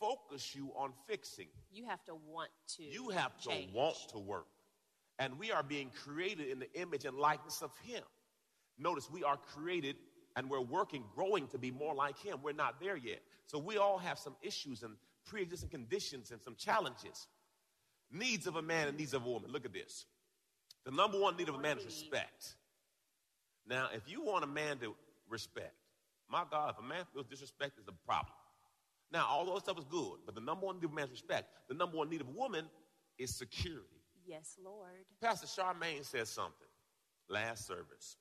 focus 0.00 0.54
you 0.54 0.72
on 0.76 0.92
fixing. 1.06 1.46
You 1.72 1.86
have 1.86 2.04
to 2.04 2.14
want 2.14 2.50
to. 2.76 2.82
You 2.82 3.10
have 3.10 3.38
change. 3.38 3.70
to 3.70 3.76
want 3.76 3.96
to 4.10 4.18
work. 4.18 4.46
And 5.18 5.38
we 5.38 5.52
are 5.52 5.62
being 5.62 5.90
created 5.90 6.48
in 6.48 6.58
the 6.58 6.72
image 6.74 7.04
and 7.04 7.16
likeness 7.16 7.62
of 7.62 7.70
Him. 7.84 8.02
Notice 8.78 9.08
we 9.10 9.22
are 9.22 9.36
created 9.36 9.96
and 10.36 10.50
we're 10.50 10.60
working, 10.60 11.04
growing 11.14 11.46
to 11.48 11.58
be 11.58 11.70
more 11.70 11.94
like 11.94 12.18
Him. 12.18 12.38
We're 12.42 12.52
not 12.52 12.80
there 12.80 12.96
yet. 12.96 13.20
So 13.46 13.58
we 13.58 13.76
all 13.76 13.98
have 13.98 14.18
some 14.18 14.34
issues 14.42 14.82
and 14.82 14.96
pre 15.24 15.42
existing 15.42 15.70
conditions 15.70 16.32
and 16.32 16.42
some 16.42 16.56
challenges. 16.56 17.28
Needs 18.10 18.46
of 18.46 18.56
a 18.56 18.62
man 18.62 18.88
and 18.88 18.98
needs 18.98 19.14
of 19.14 19.24
a 19.24 19.28
woman. 19.28 19.50
Look 19.50 19.64
at 19.64 19.72
this. 19.72 20.06
The 20.84 20.90
number 20.90 21.18
one 21.18 21.36
need 21.36 21.48
of 21.48 21.54
a 21.54 21.60
man 21.60 21.78
is 21.78 21.84
respect. 21.84 22.56
Now, 23.68 23.88
if 23.94 24.02
you 24.10 24.22
want 24.22 24.44
a 24.44 24.46
man 24.46 24.78
to 24.78 24.94
respect, 25.28 25.74
my 26.30 26.44
God, 26.50 26.70
if 26.70 26.78
a 26.78 26.86
man 26.86 27.04
feels 27.12 27.26
disrespect 27.26 27.78
is 27.78 27.86
a 27.88 28.06
problem. 28.06 28.34
Now, 29.12 29.26
all 29.28 29.44
those 29.46 29.60
stuff 29.60 29.78
is 29.78 29.84
good, 29.84 30.18
but 30.26 30.34
the 30.34 30.40
number 30.40 30.66
one 30.66 30.76
need 30.76 30.84
of 30.84 30.92
a 30.92 30.94
man's 30.94 31.10
respect, 31.10 31.48
the 31.68 31.74
number 31.74 31.96
one 31.96 32.10
need 32.10 32.20
of 32.20 32.28
a 32.28 32.32
woman 32.32 32.66
is 33.18 33.34
security. 33.34 34.02
Yes, 34.26 34.56
Lord. 34.62 35.04
Pastor 35.20 35.46
Charmaine 35.46 36.04
said 36.04 36.26
something 36.26 36.66
last 37.28 37.66
service, 37.66 38.16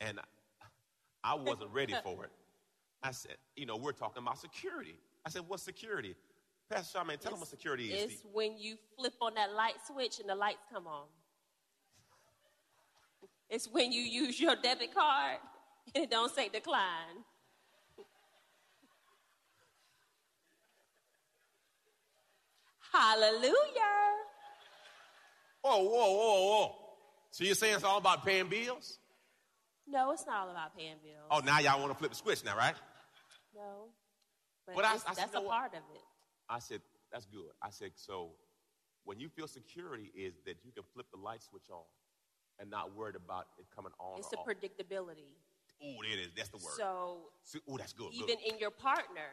and 0.00 0.18
I 1.24 1.34
wasn't 1.34 1.70
ready 1.72 1.94
for 2.02 2.24
it. 2.24 2.30
I 3.02 3.12
said, 3.12 3.36
you 3.56 3.64
know, 3.64 3.76
we're 3.76 3.92
talking 3.92 4.22
about 4.22 4.38
security. 4.38 4.94
I 5.24 5.30
said, 5.30 5.42
what's 5.46 5.62
security? 5.62 6.14
Pastor 6.70 6.98
Charmaine, 6.98 7.18
tell 7.18 7.32
them 7.32 7.40
what 7.40 7.48
security 7.48 7.92
is. 7.92 8.12
It's 8.12 8.22
when 8.32 8.58
you 8.58 8.76
flip 8.96 9.14
on 9.20 9.34
that 9.34 9.52
light 9.52 9.74
switch 9.86 10.20
and 10.20 10.28
the 10.28 10.34
lights 10.34 10.64
come 10.72 10.86
on. 10.86 11.06
It's 13.50 13.66
when 13.68 13.90
you 13.92 14.00
use 14.00 14.40
your 14.40 14.54
debit 14.56 14.94
card 14.94 15.38
and 15.94 16.04
it 16.04 16.10
don't 16.10 16.32
say 16.32 16.48
decline. 16.48 17.24
Hallelujah. 22.92 23.54
Whoa, 25.62 25.78
whoa, 25.78 25.88
whoa, 25.88 26.48
whoa. 26.48 26.76
So 27.30 27.44
you're 27.44 27.54
saying 27.54 27.74
it's 27.76 27.84
all 27.84 27.98
about 27.98 28.24
paying 28.24 28.48
bills? 28.48 28.98
No, 29.86 30.10
it's 30.12 30.26
not 30.26 30.44
all 30.46 30.50
about 30.50 30.76
paying 30.76 30.96
bills. 31.02 31.26
Oh, 31.30 31.40
now 31.40 31.58
y'all 31.60 31.78
want 31.80 31.92
to 31.92 31.98
flip 31.98 32.10
the 32.10 32.16
switch 32.16 32.44
now, 32.44 32.56
right? 32.56 32.74
No. 33.54 33.88
But, 34.66 34.76
But 34.76 34.84
I- 34.84 34.92
I 34.94 34.96
said, 34.98 35.16
that's 35.16 35.34
you 35.34 35.40
a 35.40 35.48
part 35.48 35.72
of 35.72 35.80
it. 35.94 36.02
I 36.48 36.58
said, 36.58 36.80
that's 37.12 37.26
good. 37.26 37.50
I 37.62 37.70
said, 37.70 37.92
so 37.94 38.30
when 39.04 39.20
you 39.20 39.28
feel 39.28 39.46
security 39.46 40.10
is 40.14 40.34
that 40.46 40.56
you 40.64 40.72
can 40.72 40.84
flip 40.94 41.06
the 41.12 41.18
light 41.18 41.42
switch 41.42 41.70
on 41.70 41.82
and 42.60 42.70
not 42.70 42.94
worried 42.94 43.16
about 43.16 43.46
it 43.58 43.66
coming 43.74 43.92
on 43.98 44.18
It's 44.18 44.28
the 44.28 44.36
off. 44.36 44.46
predictability. 44.46 45.34
Ooh, 45.82 45.96
there 46.02 46.12
it 46.12 46.20
is. 46.20 46.28
That's 46.36 46.50
the 46.50 46.58
word. 46.58 46.74
So 46.76 47.30
So, 47.44 47.58
ooh, 47.70 47.78
that's 47.78 47.92
good. 47.94 48.12
even 48.12 48.26
good. 48.36 48.52
in 48.52 48.58
your 48.58 48.70
partner, 48.70 49.30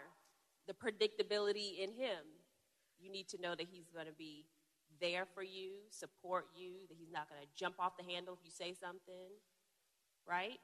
the 0.68 0.74
predictability 0.74 1.80
in 1.80 1.92
him, 1.92 2.24
you 3.00 3.12
need 3.12 3.28
to 3.30 3.42
know 3.42 3.54
that 3.56 3.68
he's 3.72 3.90
going 3.94 4.06
to 4.08 4.14
be 4.14 4.46
there 5.02 5.26
for 5.36 5.44
you, 5.44 5.72
support 5.90 6.48
you, 6.56 6.72
that 6.90 6.96
he's 6.98 7.12
not 7.12 7.30
going 7.30 7.42
to 7.42 7.48
jump 7.56 7.76
off 7.80 7.98
the 7.98 8.04
handle 8.12 8.34
if 8.34 8.40
you 8.44 8.50
say 8.52 8.74
something, 8.74 9.30
right? 10.26 10.58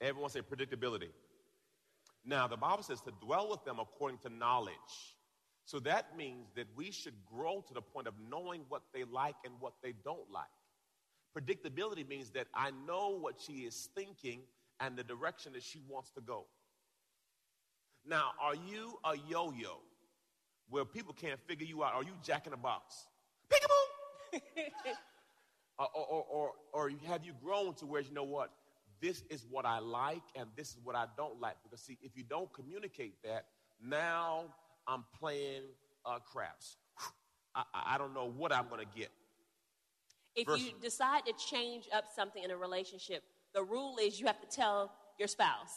Everyone 0.00 0.30
say 0.30 0.40
predictability. 0.42 1.08
Now, 2.24 2.46
the 2.46 2.56
Bible 2.56 2.82
says 2.82 3.00
to 3.02 3.12
dwell 3.20 3.48
with 3.50 3.64
them 3.64 3.78
according 3.80 4.18
to 4.18 4.28
knowledge. 4.28 5.16
So 5.64 5.78
that 5.80 6.16
means 6.16 6.48
that 6.56 6.66
we 6.76 6.90
should 6.90 7.14
grow 7.26 7.64
to 7.66 7.74
the 7.74 7.80
point 7.82 8.06
of 8.06 8.14
knowing 8.28 8.62
what 8.68 8.82
they 8.92 9.04
like 9.04 9.36
and 9.44 9.54
what 9.60 9.74
they 9.82 9.92
don't 10.04 10.30
like. 10.30 10.46
Predictability 11.36 12.08
means 12.08 12.30
that 12.30 12.48
I 12.54 12.70
know 12.86 13.16
what 13.20 13.34
she 13.40 13.64
is 13.64 13.88
thinking 13.94 14.40
and 14.80 14.96
the 14.96 15.04
direction 15.04 15.52
that 15.52 15.62
she 15.62 15.80
wants 15.88 16.10
to 16.12 16.20
go. 16.20 16.46
Now, 18.06 18.30
are 18.40 18.54
you 18.54 18.98
a 19.04 19.16
yo 19.28 19.52
yo 19.52 19.78
where 20.68 20.84
people 20.84 21.14
can't 21.14 21.38
figure 21.46 21.66
you 21.66 21.84
out? 21.84 21.94
Are 21.94 22.02
you 22.02 22.12
Jack 22.22 22.46
in 22.46 22.52
the 22.52 22.56
Box? 22.56 23.06
Peekaboo! 23.48 24.40
or, 25.78 25.88
or, 25.94 26.06
or, 26.06 26.24
or, 26.30 26.52
or 26.72 26.92
have 27.06 27.24
you 27.24 27.32
grown 27.44 27.74
to 27.74 27.86
where 27.86 28.00
you 28.00 28.12
know 28.12 28.24
what? 28.24 28.50
This 29.00 29.22
is 29.30 29.46
what 29.50 29.64
I 29.64 29.78
like 29.78 30.22
and 30.34 30.48
this 30.56 30.70
is 30.70 30.78
what 30.82 30.96
I 30.96 31.06
don't 31.16 31.40
like. 31.40 31.56
Because, 31.62 31.80
see, 31.80 31.98
if 32.02 32.16
you 32.16 32.24
don't 32.28 32.52
communicate 32.52 33.14
that, 33.24 33.46
now 33.82 34.44
I'm 34.86 35.04
playing 35.18 35.62
uh, 36.04 36.18
craps. 36.18 36.76
I 37.54 37.62
I 37.74 37.98
don't 37.98 38.14
know 38.14 38.30
what 38.30 38.52
I'm 38.52 38.68
going 38.68 38.80
to 38.80 38.98
get. 38.98 39.10
If 40.36 40.46
Verse- 40.46 40.60
you 40.60 40.72
decide 40.80 41.26
to 41.26 41.32
change 41.34 41.88
up 41.92 42.04
something 42.14 42.42
in 42.42 42.50
a 42.50 42.56
relationship, 42.56 43.22
the 43.54 43.62
rule 43.62 43.96
is 44.00 44.20
you 44.20 44.26
have 44.26 44.40
to 44.40 44.46
tell 44.46 44.92
your 45.18 45.28
spouse. 45.28 45.74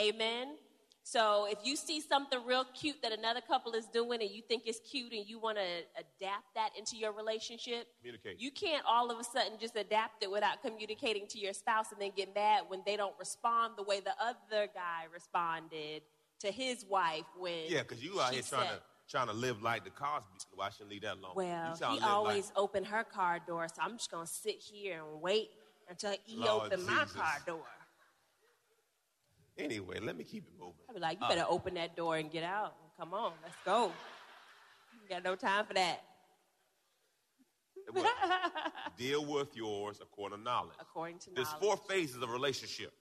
Amen? 0.00 0.56
So 1.04 1.46
if 1.50 1.58
you 1.64 1.74
see 1.74 2.02
something 2.02 2.38
real 2.44 2.66
cute 2.74 3.00
that 3.02 3.12
another 3.12 3.40
couple 3.40 3.72
is 3.72 3.86
doing 3.86 4.20
and 4.20 4.30
you 4.30 4.42
think 4.42 4.64
it's 4.66 4.78
cute 4.80 5.12
and 5.12 5.26
you 5.26 5.38
want 5.38 5.56
to 5.56 5.64
adapt 5.96 6.54
that 6.54 6.70
into 6.76 6.96
your 6.98 7.12
relationship, 7.12 7.86
Communicate. 8.02 8.38
you 8.38 8.50
can't 8.50 8.84
all 8.86 9.10
of 9.10 9.18
a 9.18 9.24
sudden 9.24 9.54
just 9.58 9.74
adapt 9.74 10.22
it 10.22 10.30
without 10.30 10.60
communicating 10.62 11.26
to 11.28 11.38
your 11.38 11.54
spouse 11.54 11.92
and 11.92 12.00
then 12.00 12.10
get 12.14 12.34
mad 12.34 12.64
when 12.68 12.82
they 12.84 12.94
don't 12.96 13.14
respond 13.18 13.74
the 13.78 13.82
way 13.84 14.00
the 14.00 14.12
other 14.20 14.68
guy 14.74 15.04
responded 15.10 16.02
to 16.40 16.50
his 16.52 16.84
wife 16.84 17.24
when 17.38 17.64
Yeah, 17.68 17.82
because 17.82 18.04
you 18.04 18.20
out 18.20 18.34
here 18.34 18.42
trying 18.42 18.68
said- 18.68 18.76
to 18.76 18.82
trying 19.08 19.26
to 19.28 19.32
live 19.32 19.62
like 19.62 19.84
the 19.84 19.90
Cosby. 19.90 20.28
Well, 20.56 20.66
I 20.66 20.70
shouldn't 20.70 20.90
leave 20.90 21.02
that 21.02 21.16
alone. 21.16 21.32
Well, 21.34 21.76
he 21.92 22.00
always 22.00 22.46
like- 22.46 22.58
opened 22.58 22.86
her 22.88 23.04
car 23.04 23.38
door, 23.46 23.66
so 23.68 23.80
I'm 23.82 23.96
just 23.96 24.10
gonna 24.10 24.26
sit 24.26 24.56
here 24.60 25.02
and 25.04 25.20
wait 25.20 25.50
until 25.88 26.14
he 26.24 26.36
Lord 26.36 26.72
opened 26.72 26.86
my 26.86 27.04
car 27.06 27.38
door. 27.46 27.64
Anyway, 29.56 29.98
let 30.00 30.16
me 30.16 30.24
keep 30.24 30.46
it 30.46 30.52
moving. 30.58 30.74
I'd 30.88 30.94
be 30.94 31.00
like, 31.00 31.18
you 31.18 31.26
Uh, 31.26 31.28
better 31.30 31.46
open 31.48 31.74
that 31.74 31.96
door 31.96 32.16
and 32.16 32.30
get 32.30 32.44
out. 32.44 32.74
Come 32.96 33.12
on, 33.14 33.32
let's 33.42 33.56
go. 33.64 33.92
You 35.02 35.08
got 35.08 35.22
no 35.24 35.34
time 35.34 35.66
for 35.66 35.74
that. 35.74 36.04
Well, 37.92 38.04
deal 38.96 39.24
with 39.24 39.56
yours 39.56 39.98
according 40.00 40.38
to 40.38 40.44
knowledge. 40.44 40.76
According 40.78 41.18
to 41.20 41.30
There's 41.30 41.46
knowledge. 41.48 41.62
four 41.62 41.76
phases 41.76 42.16
of 42.22 42.28
a 42.28 42.32
relationship. 42.32 42.92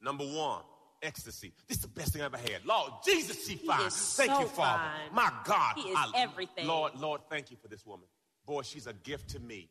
Number 0.00 0.24
one, 0.24 0.62
ecstasy. 1.02 1.52
This 1.68 1.78
is 1.78 1.82
the 1.82 1.88
best 1.88 2.12
thing 2.12 2.22
I 2.22 2.26
ever 2.26 2.36
had. 2.36 2.64
Lord 2.64 2.92
Jesus, 3.04 3.46
she 3.46 3.56
fine. 3.56 3.90
Thank 3.90 4.30
so 4.30 4.40
you, 4.40 4.46
Father. 4.46 4.82
fine. 4.82 5.14
My 5.14 5.32
God, 5.44 5.74
He 5.76 5.88
is 5.90 5.98
everything. 6.16 6.66
Lord, 6.66 6.92
Lord, 6.98 7.20
thank 7.30 7.50
you 7.50 7.56
for 7.60 7.68
this 7.68 7.84
woman. 7.84 8.06
Boy, 8.46 8.62
she's 8.62 8.86
a 8.86 8.92
gift 8.92 9.30
to 9.30 9.40
me. 9.40 9.68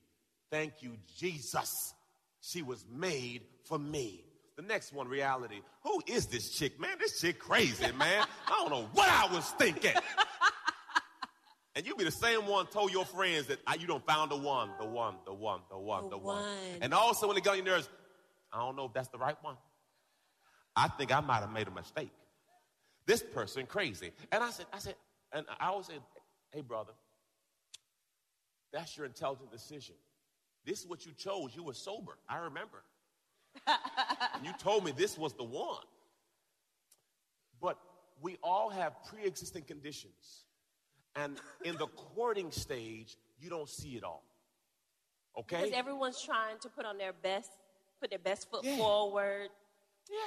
Thank 0.52 0.82
you, 0.82 0.98
Jesus. 1.17 1.94
She 2.41 2.62
was 2.62 2.86
made 2.91 3.41
for 3.65 3.78
me. 3.80 4.26
The 4.58 4.63
next 4.63 4.94
one, 4.94 5.08
reality. 5.08 5.62
Who 5.84 6.02
is 6.08 6.28
this 6.28 6.52
chick, 6.52 6.80
man? 6.80 6.98
This 7.00 7.20
chick 7.22 7.39
crazy, 7.39 7.91
man. 7.98 8.26
I 8.48 8.50
don't 8.50 8.70
know 8.70 8.88
what 8.94 9.10
I 9.10 9.34
was 9.34 9.50
thinking. 9.52 9.94
And 11.76 11.86
you 11.88 11.96
be 11.96 12.04
the 12.04 12.12
same 12.12 12.48
one 12.48 12.65
told 12.67 12.91
your 12.91 13.06
friends 13.06 13.48
that 13.48 13.60
ah, 13.65 13.76
you 13.80 13.88
don't 13.88 14.06
found 14.06 14.30
the 14.30 14.36
one, 14.36 14.72
the 14.78 14.86
one, 14.86 15.15
the 15.26 15.34
one, 15.34 15.62
the 15.70 15.78
one, 15.78 16.04
the, 16.04 16.10
The 16.10 16.17
one. 16.17 16.41
one. 16.44 16.46
And 16.82 16.94
also 16.94 17.28
when 17.28 17.36
they 17.36 17.41
got 17.41 17.52
on 17.52 17.58
your 17.58 17.65
nerves, 17.65 17.89
I 18.52 18.60
don't 18.60 18.76
know 18.76 18.86
if 18.86 18.94
that's 18.94 19.08
the 19.08 19.17
right 19.17 19.38
one. 19.41 19.56
I 20.76 20.88
think 20.88 21.14
I 21.16 21.20
might 21.20 21.40
have 21.40 21.52
made 21.52 21.68
a 21.68 21.72
mistake. 21.72 22.12
This 23.06 23.22
person 23.24 23.66
crazy. 23.66 24.12
And 24.32 24.44
I 24.44 24.52
said, 24.52 24.66
I 24.72 24.80
said, 24.80 24.96
and 25.34 25.46
I 25.60 25.68
always 25.68 25.88
say, 25.88 26.00
hey 26.52 26.62
brother, 26.62 26.94
that's 28.72 28.96
your 28.96 29.06
intelligent 29.06 29.52
decision. 29.52 29.96
This 30.66 30.80
is 30.82 30.88
what 30.88 31.06
you 31.06 31.12
chose. 31.14 31.52
You 31.56 31.64
were 31.64 31.74
sober. 31.74 32.18
I 32.30 32.38
remember. 32.38 32.84
and 33.68 34.46
you 34.46 34.54
told 34.60 34.86
me 34.86 34.92
this 34.92 35.18
was 35.18 35.34
the 35.34 35.44
one. 35.44 35.84
But 37.62 37.78
we 38.22 38.38
all 38.44 38.70
have 38.70 38.94
pre-existing 39.10 39.64
conditions. 39.64 40.46
And 41.16 41.38
in 41.66 41.76
the 41.78 41.88
courting 41.88 42.52
stage, 42.52 43.18
you 43.40 43.50
don't 43.50 43.68
see 43.68 43.96
it 43.98 44.04
all. 44.04 44.24
Okay? 45.38 45.58
Because 45.64 45.72
everyone's 45.74 46.22
trying 46.22 46.58
to 46.60 46.70
put 46.70 46.86
on 46.86 46.98
their 46.98 47.14
best, 47.14 47.52
put 48.00 48.10
their 48.10 48.20
best 48.20 48.50
foot 48.50 48.64
Yeah. 48.64 48.78
forward. 48.78 49.50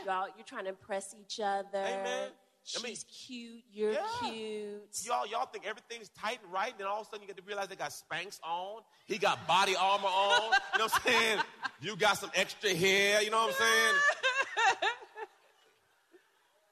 Y'all, 0.06 0.28
you're 0.36 0.44
trying 0.46 0.64
to 0.64 0.70
impress 0.70 1.14
each 1.18 1.40
other. 1.40 1.66
Amen. 1.78 2.28
I 2.28 2.30
She's 2.66 2.82
mean- 2.82 2.96
cute. 3.26 3.64
You're 3.70 3.92
Yeah. 3.92 4.06
cute. 4.22 5.04
Y'all, 5.04 5.26
y'all 5.26 5.44
think 5.46 5.66
everything's 5.66 6.08
tight 6.10 6.38
and 6.42 6.50
right, 6.52 6.70
and 6.70 6.80
then 6.80 6.86
all 6.86 7.02
of 7.02 7.06
a 7.06 7.10
sudden 7.10 7.22
you 7.22 7.26
get 7.26 7.36
to 7.36 7.42
realize 7.42 7.68
they 7.68 7.76
got 7.76 7.90
Spanx 7.90 8.40
on. 8.42 8.82
He 9.06 9.18
got 9.18 9.46
body 9.46 9.76
armor 9.76 10.06
on. 10.08 10.52
You 10.72 10.78
know 10.78 10.84
what 10.86 10.94
I'm 10.94 11.02
saying? 11.02 11.38
You 11.82 11.96
got 11.96 12.16
some 12.18 12.30
extra 12.34 12.70
hair. 12.74 13.22
You 13.22 13.30
know 13.30 13.42
what 13.46 13.50
I'm 13.50 13.56
saying? 13.58 14.90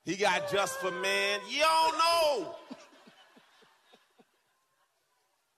He 0.04 0.16
got 0.16 0.50
just 0.50 0.80
for 0.80 0.90
men. 0.90 1.40
You 1.48 1.60
don't 1.60 1.96
know. 1.98 2.54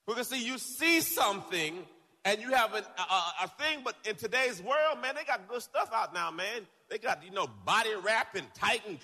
Because 0.06 0.28
see, 0.28 0.44
you 0.44 0.58
see 0.58 1.00
something 1.00 1.78
and 2.26 2.40
you 2.42 2.50
have 2.50 2.74
an, 2.74 2.84
a, 2.98 3.44
a 3.44 3.48
thing, 3.58 3.78
but 3.82 3.96
in 4.04 4.16
today's 4.16 4.62
world, 4.62 5.00
man, 5.00 5.14
they 5.14 5.24
got 5.24 5.48
good 5.48 5.62
stuff 5.62 5.90
out 5.94 6.12
now, 6.12 6.30
man. 6.30 6.66
They 6.94 6.98
got, 6.98 7.24
you 7.24 7.32
know, 7.32 7.48
body 7.66 7.90
wrap 8.04 8.36
and 8.36 8.46
tighten. 8.54 9.00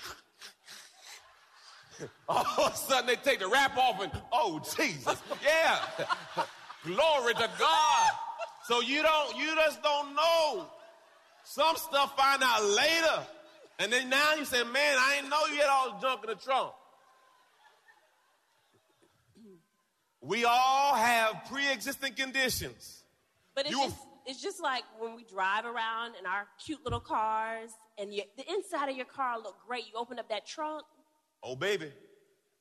All 2.29 2.47
of 2.67 2.73
a 2.73 2.77
sudden 2.77 3.07
they 3.09 3.17
take 3.17 3.41
the 3.41 3.49
wrap 3.49 3.77
off 3.77 4.01
and, 4.01 4.13
oh, 4.33 4.61
Jesus. 4.77 5.21
Yeah. 5.45 5.81
Glory 6.85 7.35
to 7.35 7.51
God. 7.59 8.11
So 8.69 8.81
you 8.81 9.03
don't, 9.03 9.37
you 9.37 9.57
just 9.57 9.83
don't 9.83 10.15
know. 10.15 10.67
Some 11.43 11.75
stuff 11.75 12.17
find 12.17 12.41
out 12.45 12.65
later. 12.65 13.27
And 13.81 13.93
then 13.93 14.09
now 14.09 14.35
you 14.35 14.45
say, 14.45 14.63
man, 14.63 14.97
I 14.97 15.17
didn't 15.17 15.31
know 15.31 15.45
you 15.53 15.61
had 15.61 15.69
all 15.69 15.95
the 15.95 16.07
junk 16.07 16.21
in 16.23 16.31
the 16.31 16.37
trunk. 16.37 16.71
We 20.21 20.45
all 20.45 20.95
have 20.95 21.45
pre-existing 21.51 22.13
conditions. 22.15 23.03
But 23.57 23.67
it's 23.67 23.75
You- 23.75 23.83
just 23.87 23.97
it's 24.27 24.41
just 24.43 24.61
like 24.61 24.83
when 24.99 25.15
we 25.17 25.25
drive 25.25 25.65
around 25.65 26.15
in 26.19 26.27
our 26.27 26.47
cute 26.65 26.81
little 26.85 27.01
cars, 27.01 27.71
and 27.99 28.13
you, 28.13 28.23
the 28.37 28.45
inside 28.51 28.89
of 28.89 28.97
your 28.97 29.07
car 29.07 29.39
look 29.39 29.57
great. 29.67 29.85
You 29.87 29.95
open 29.99 30.19
up 30.19 30.29
that 30.29 30.47
trunk, 30.47 30.85
Oh, 31.43 31.57
baby. 31.57 31.91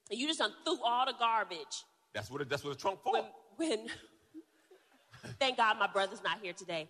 and 0.10 0.20
you 0.20 0.28
just 0.28 0.40
threw 0.40 0.78
all 0.84 1.06
the 1.06 1.14
garbage. 1.20 1.84
That's 2.14 2.30
what, 2.32 2.42
it, 2.42 2.50
that's 2.50 2.64
what 2.64 2.72
the 2.72 2.80
trunk 2.80 3.00
for. 3.04 3.14
When, 3.14 3.24
when 3.58 3.88
thank 5.40 5.58
God 5.58 5.78
my 5.78 5.88
brother's 5.88 6.24
not 6.24 6.40
here 6.42 6.54
today. 6.54 6.90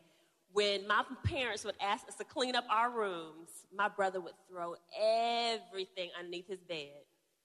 When 0.51 0.87
my 0.87 1.03
parents 1.25 1.63
would 1.63 1.75
ask 1.79 2.07
us 2.07 2.15
to 2.15 2.23
clean 2.23 2.55
up 2.55 2.65
our 2.71 2.89
rooms, 2.89 3.49
my 3.75 3.87
brother 3.87 4.19
would 4.19 4.33
throw 4.49 4.75
everything 4.99 6.09
underneath 6.17 6.47
his 6.47 6.59
bed. 6.63 6.89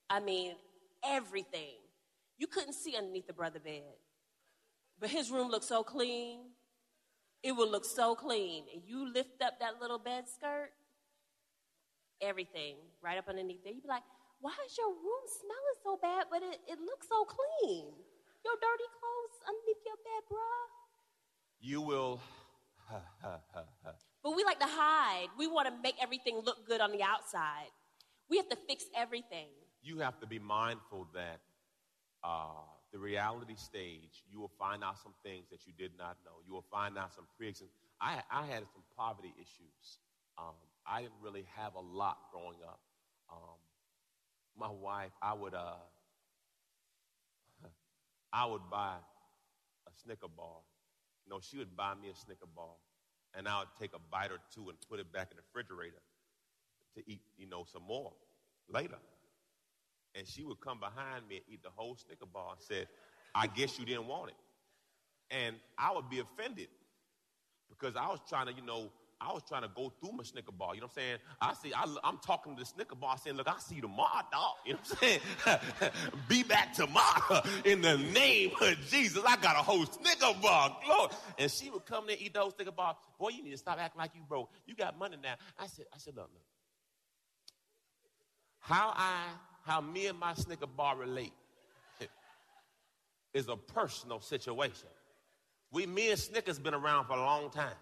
I 0.09 0.19
mean, 0.19 0.53
everything. 1.03 1.75
You 2.37 2.47
couldn't 2.47 2.73
see 2.73 2.95
underneath 2.97 3.27
the 3.27 3.33
brother 3.33 3.59
bed. 3.59 3.83
But 4.99 5.09
his 5.09 5.29
room 5.29 5.49
looked 5.49 5.65
so 5.65 5.83
clean. 5.83 6.39
It 7.45 7.53
will 7.55 7.69
look 7.69 7.85
so 7.85 8.15
clean. 8.15 8.65
And 8.73 8.81
you 8.85 9.05
lift 9.13 9.41
up 9.45 9.59
that 9.61 9.79
little 9.79 9.99
bed 9.99 10.25
skirt, 10.27 10.71
everything 12.21 12.75
right 13.03 13.17
up 13.19 13.29
underneath 13.29 13.63
there. 13.63 13.73
You'd 13.73 13.83
be 13.83 13.89
like, 13.89 14.03
why 14.41 14.53
is 14.65 14.73
your 14.77 14.89
room 14.89 15.25
smelling 15.41 15.77
so 15.85 15.99
bad, 16.01 16.25
but 16.31 16.41
it, 16.41 16.59
it 16.67 16.79
looks 16.81 17.07
so 17.07 17.23
clean? 17.25 17.85
Your 18.43 18.55
dirty 18.57 18.89
clothes 18.97 19.37
underneath 19.49 19.83
your 19.85 19.99
bed, 20.07 20.23
bruh. 20.31 20.67
You 21.61 21.81
will. 21.81 22.19
But 24.23 24.35
we 24.35 24.43
like 24.43 24.59
to 24.59 24.65
hide. 24.67 25.27
We 25.37 25.45
want 25.45 25.67
to 25.67 25.73
make 25.83 25.95
everything 26.01 26.41
look 26.43 26.65
good 26.67 26.81
on 26.81 26.91
the 26.91 27.03
outside. 27.03 27.69
We 28.27 28.37
have 28.37 28.49
to 28.49 28.57
fix 28.67 28.85
everything. 28.97 29.49
you 29.83 29.99
have 29.99 30.19
to 30.19 30.25
be 30.25 30.39
mindful 30.39 31.07
that 31.13 31.41
uh, 32.23 32.65
the 32.95 33.01
reality 33.01 33.55
stage, 33.57 34.23
you 34.31 34.39
will 34.39 34.55
find 34.57 34.81
out 34.81 34.97
some 35.03 35.11
things 35.21 35.43
that 35.51 35.67
you 35.67 35.73
did 35.77 35.91
not 35.97 36.15
know. 36.23 36.31
You 36.47 36.53
will 36.53 36.63
find 36.71 36.97
out 36.97 37.13
some 37.13 37.25
pre-existing. 37.35 37.67
I, 37.99 38.23
I 38.31 38.45
had 38.45 38.63
some 38.71 38.83
poverty 38.95 39.33
issues. 39.35 39.99
Um, 40.37 40.55
I 40.87 41.01
didn't 41.01 41.19
really 41.21 41.43
have 41.57 41.75
a 41.75 41.81
lot 41.81 42.19
growing 42.31 42.59
up. 42.65 42.79
Um, 43.29 43.59
my 44.57 44.69
wife, 44.69 45.11
I 45.21 45.33
would, 45.33 45.53
uh, 45.53 45.83
I 48.31 48.45
would 48.45 48.61
buy 48.71 48.95
a 49.87 49.91
Snicker 50.01 50.29
bar. 50.29 50.63
You 51.25 51.31
No, 51.31 51.41
she 51.41 51.57
would 51.57 51.75
buy 51.75 51.95
me 52.01 52.07
a 52.07 52.15
Snicker 52.15 52.47
bar, 52.55 52.79
and 53.37 53.45
I 53.45 53.59
would 53.59 53.75
take 53.77 53.91
a 53.93 53.99
bite 54.09 54.31
or 54.31 54.39
two 54.53 54.69
and 54.69 54.77
put 54.89 55.01
it 55.01 55.11
back 55.11 55.31
in 55.31 55.35
the 55.35 55.43
refrigerator 55.51 55.99
to 56.95 57.03
eat, 57.11 57.23
you 57.37 57.49
know, 57.49 57.65
some 57.69 57.83
more 57.83 58.13
later. 58.69 58.99
And 60.17 60.27
she 60.27 60.43
would 60.43 60.61
come 60.61 60.79
behind 60.79 61.27
me 61.27 61.37
and 61.37 61.45
eat 61.47 61.63
the 61.63 61.69
whole 61.75 61.95
Snicker 61.95 62.25
bar 62.25 62.53
and 62.53 62.61
said, 62.61 62.87
I 63.33 63.47
guess 63.47 63.77
you 63.77 63.85
didn't 63.85 64.07
want 64.07 64.29
it. 64.29 64.35
And 65.29 65.55
I 65.77 65.93
would 65.93 66.09
be 66.09 66.19
offended 66.19 66.67
because 67.69 67.95
I 67.95 68.07
was 68.07 68.19
trying 68.29 68.47
to, 68.47 68.53
you 68.53 68.61
know, 68.61 68.91
I 69.19 69.31
was 69.31 69.43
trying 69.47 69.63
to 69.63 69.69
go 69.75 69.91
through 69.99 70.11
my 70.11 70.23
Snicker 70.23 70.51
bar. 70.51 70.75
You 70.75 70.81
know 70.81 70.87
what 70.87 70.97
I'm 70.97 71.03
saying? 71.03 71.17
I 71.41 71.53
see, 71.53 71.73
I, 71.73 72.07
am 72.07 72.19
talking 72.25 72.55
to 72.55 72.59
the 72.59 72.65
Snicker 72.65 72.95
bar 72.95 73.17
saying, 73.17 73.37
look, 73.37 73.47
I 73.47 73.57
see 73.59 73.75
you 73.75 73.81
tomorrow, 73.81 74.21
dog. 74.31 74.55
You 74.65 74.73
know 74.73 74.79
what 74.79 75.03
I'm 75.03 75.19
saying? 75.79 75.91
be 76.29 76.43
back 76.43 76.73
tomorrow 76.73 77.41
in 77.65 77.81
the 77.81 77.97
name 77.97 78.51
of 78.61 78.77
Jesus. 78.89 79.23
I 79.25 79.37
got 79.37 79.55
a 79.55 79.63
whole 79.63 79.85
Snicker 79.85 80.37
bar. 80.41 80.77
Lord. 80.87 81.11
And 81.39 81.49
she 81.49 81.69
would 81.69 81.85
come 81.85 82.07
there 82.07 82.15
and 82.15 82.25
eat 82.25 82.33
the 82.33 82.39
whole 82.39 82.51
Snicker 82.51 82.71
bar. 82.71 82.97
Boy, 83.17 83.29
you 83.29 83.43
need 83.43 83.51
to 83.51 83.57
stop 83.57 83.79
acting 83.79 83.99
like 83.99 84.11
you 84.15 84.21
broke. 84.27 84.49
You 84.65 84.75
got 84.75 84.97
money 84.99 85.17
now. 85.21 85.35
I 85.57 85.67
said, 85.67 85.85
I 85.93 85.97
said, 85.97 86.15
look, 86.15 86.29
look. 86.33 86.43
How 88.59 88.93
I, 88.95 89.29
how 89.65 89.81
me 89.81 90.05
and 90.05 90.19
my 90.19 90.33
Snicker 90.35 90.67
bar 90.67 90.95
relate 90.95 91.33
is 93.33 93.49
a 93.49 93.57
personal 93.57 94.21
situation. 94.21 94.87
We, 95.71 95.87
me 95.87 96.11
and 96.11 96.19
Snickers 96.19 96.59
been 96.59 96.75
around 96.75 97.05
for 97.05 97.13
a 97.13 97.19
long 97.19 97.49
time. 97.49 97.73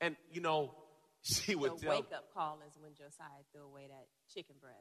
And, 0.00 0.16
you 0.30 0.40
know, 0.40 0.74
she 1.22 1.54
would 1.54 1.72
the 1.72 1.86
tell 1.86 1.90
wake 1.96 2.12
up 2.14 2.32
call 2.34 2.58
is 2.68 2.76
when 2.78 2.92
Josiah 2.92 3.42
threw 3.52 3.64
away 3.64 3.86
that 3.88 4.06
chicken 4.32 4.56
breast. 4.60 4.76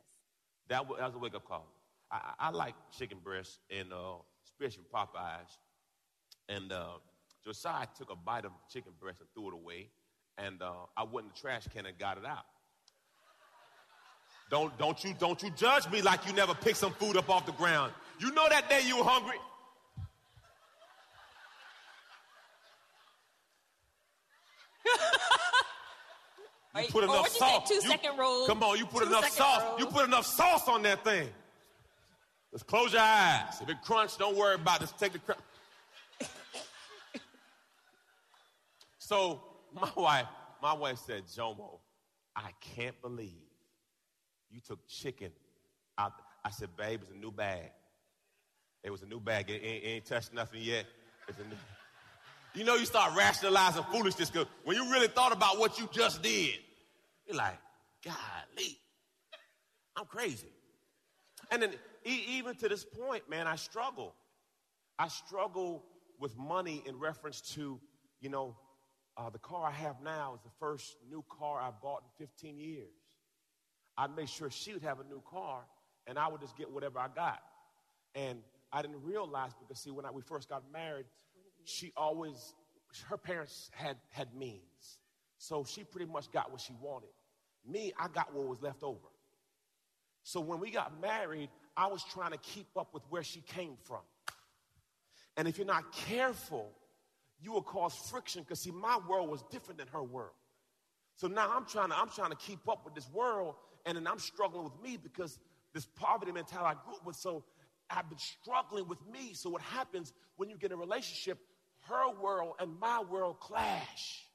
that 0.67 0.88
was, 0.88 0.99
that 0.99 1.08
was 1.08 1.15
a 1.15 1.19
wake 1.19 1.34
up 1.34 1.47
call. 1.47 1.65
I, 2.12 2.34
I 2.39 2.47
I 2.47 2.49
like 2.51 2.75
chicken 2.91 3.19
breast 3.23 3.60
and 3.71 3.93
uh, 3.93 4.15
especially 4.45 4.84
Popeyes. 4.93 5.58
And 6.49 6.73
uh, 6.73 6.97
Josiah 7.45 7.88
took 7.97 8.12
a 8.12 8.15
bite 8.15 8.43
of 8.43 8.51
chicken 8.69 8.91
breast 8.99 9.21
and 9.21 9.29
threw 9.34 9.47
it 9.47 9.53
away. 9.53 9.89
And 10.38 10.62
uh, 10.62 10.88
I 10.97 11.03
went 11.03 11.27
in 11.27 11.32
the 11.34 11.39
trash 11.39 11.67
can 11.73 11.86
and 11.86 11.97
got 11.97 12.17
it 12.17 12.25
out. 12.25 12.45
Don't, 14.53 14.77
don't, 14.77 15.03
you, 15.03 15.15
don't 15.17 15.41
you 15.41 15.49
judge 15.49 15.89
me 15.89 16.03
like 16.03 16.27
you 16.27 16.33
never 16.33 16.53
picked 16.53 16.77
some 16.77 16.93
food 16.93 17.17
up 17.17 17.27
off 17.27 17.47
the 17.47 17.53
ground. 17.53 17.91
You 18.19 18.31
know 18.33 18.47
that 18.47 18.69
day 18.69 18.81
you 18.85 18.97
were 18.97 19.03
hungry. 19.03 19.37
You 26.75 26.87
put 26.89 27.03
enough 27.03 27.25
you 27.25 27.29
say, 27.31 27.37
sauce. 27.39 27.69
two-second 27.69 28.17
rule. 28.17 28.47
Come 28.47 28.63
on, 28.63 28.77
you 28.79 28.85
put 28.87 29.03
Two 29.03 29.09
enough 29.09 29.25
second 29.25 29.37
sauce. 29.37 29.63
rule. 29.63 29.79
You 29.79 29.85
put 29.85 30.05
enough 30.05 30.25
sauce 30.25 30.67
on 30.67 30.81
that 30.83 31.03
thing. 31.03 31.29
Just 32.51 32.65
close 32.65 32.93
your 32.93 33.01
eyes. 33.03 33.61
If 33.61 33.69
it 33.69 33.77
crunch, 33.83 34.17
don't 34.17 34.35
worry 34.35 34.55
about 34.55 34.77
it. 34.77 34.85
Just 34.85 34.99
take 34.99 35.13
the 35.13 35.19
crunch. 35.19 35.41
so 38.97 39.43
my 39.71 39.89
wife, 39.95 40.25
my 40.63 40.73
wife 40.73 40.97
said, 40.97 41.23
Jomo, 41.27 41.77
I 42.35 42.49
can't 42.59 42.99
believe 43.03 43.52
you 44.53 44.61
took 44.61 44.87
chicken 44.87 45.31
out. 45.97 46.13
I 46.45 46.51
said, 46.51 46.69
babe, 46.77 47.01
it's 47.01 47.11
a 47.11 47.15
new 47.15 47.31
bag. 47.31 47.71
It 48.83 48.91
was 48.91 49.01
a 49.01 49.05
new 49.05 49.19
bag. 49.19 49.49
It 49.49 49.61
ain't, 49.63 49.83
it 49.83 49.87
ain't 49.87 50.05
touched 50.05 50.33
nothing 50.33 50.61
yet. 50.61 50.85
It's 51.27 51.39
a 51.39 51.43
new. 51.43 51.55
You 52.55 52.63
know, 52.63 52.75
you 52.75 52.85
start 52.85 53.17
rationalizing 53.17 53.81
foolishness 53.91 54.29
because 54.29 54.45
when 54.63 54.77
you 54.77 54.91
really 54.91 55.07
thought 55.07 55.31
about 55.31 55.57
what 55.57 55.79
you 55.79 55.89
just 55.91 56.21
did, 56.21 56.53
you're 57.25 57.35
like, 57.35 57.57
golly, 58.05 58.77
I'm 59.97 60.05
crazy. 60.05 60.53
And 61.49 61.63
then 61.63 61.71
even 62.05 62.53
to 62.57 62.69
this 62.69 62.85
point, 62.85 63.27
man, 63.27 63.47
I 63.47 63.55
struggle. 63.55 64.13
I 64.99 65.07
struggle 65.07 65.83
with 66.19 66.37
money 66.37 66.83
in 66.85 66.99
reference 66.99 67.41
to, 67.55 67.79
you 68.21 68.29
know, 68.29 68.55
uh, 69.17 69.31
the 69.31 69.39
car 69.39 69.65
I 69.65 69.71
have 69.71 69.95
now 70.03 70.35
is 70.35 70.41
the 70.43 70.51
first 70.59 70.95
new 71.09 71.23
car 71.27 71.59
I 71.59 71.71
bought 71.81 72.03
in 72.03 72.27
15 72.27 72.59
years. 72.59 72.93
I 73.97 74.08
made 74.08 74.29
sure 74.29 74.49
she 74.49 74.73
would 74.73 74.84
have 74.84 74.99
a 74.99 75.03
new 75.03 75.21
car, 75.29 75.62
and 76.08 76.17
I 76.17 76.27
would 76.27 76.41
just 76.41 76.58
get 76.58 76.71
whatever 76.71 76.99
I 76.99 77.08
got. 77.13 77.39
And 78.15 78.39
I 78.71 78.82
didn't 78.82 79.03
realize 79.03 79.51
because, 79.60 79.82
see, 79.82 79.91
when 79.91 80.06
I, 80.06 80.12
we 80.12 80.21
first 80.21 80.49
got 80.49 80.63
married, 80.71 81.06
she 81.63 81.93
always, 81.95 82.53
her 83.08 83.17
parents 83.17 83.69
had, 83.73 83.97
had 84.10 84.34
means. 84.36 84.99
So 85.38 85.63
she 85.63 85.84
pretty 85.84 86.12
much 86.12 86.32
got 86.32 86.51
what 86.51 86.62
she 86.62 86.73
wanted. 86.82 87.10
Me, 87.65 87.93
I 87.99 88.08
got 88.08 88.34
what 88.34 88.47
was 88.47 88.62
left 88.62 88.84
over. 88.84 88.97
So 90.23 90.39
when 90.39 90.60
we 90.60 90.71
got 90.71 90.99
married, 91.01 91.49
I 91.75 91.88
was 91.88 92.03
trying 92.03 92.32
to 92.32 92.38
keep 92.38 92.67
up 92.77 92.93
with 92.93 93.03
where 93.10 93.23
she 93.23 93.41
came 93.41 93.75
from. 93.84 94.01
And 95.38 95.47
if 95.47 95.58
you're 95.58 95.67
not 95.67 95.91
careful, 95.91 96.71
you 97.41 97.51
will 97.51 97.62
cause 97.62 97.93
friction 97.95 98.43
because 98.43 98.62
see, 98.62 98.71
my 98.71 98.99
world 99.08 99.29
was 99.29 99.43
different 99.51 99.79
than 99.79 99.88
her 99.88 100.03
world. 100.03 100.36
So 101.15 101.27
now 101.27 101.51
I'm 101.53 101.65
trying 101.65 101.89
to 101.89 101.97
I'm 101.97 102.10
trying 102.10 102.32
to 102.32 102.38
keep 102.38 102.67
up 102.69 102.86
with 102.86 102.95
this 102.95 103.10
world, 103.12 103.56
and 103.85 103.97
then 103.97 104.07
I'm 104.07 104.19
struggling 104.19 104.63
with 104.63 104.81
me 104.81 104.97
because 104.97 105.39
this 105.73 105.85
poverty 105.85 106.31
mentality 106.31 106.77
I 106.77 106.85
grew 106.85 106.95
up 106.95 107.05
with. 107.05 107.15
So 107.15 107.43
I've 107.89 108.09
been 108.09 108.19
struggling 108.19 108.87
with 108.87 108.99
me. 109.11 109.33
So 109.33 109.49
what 109.49 109.61
happens 109.61 110.13
when 110.37 110.49
you 110.49 110.57
get 110.57 110.71
in 110.71 110.77
a 110.77 110.81
relationship? 110.81 111.39
Her 111.81 112.11
world 112.21 112.55
and 112.59 112.79
my 112.79 113.01
world 113.01 113.39
clash. 113.39 114.25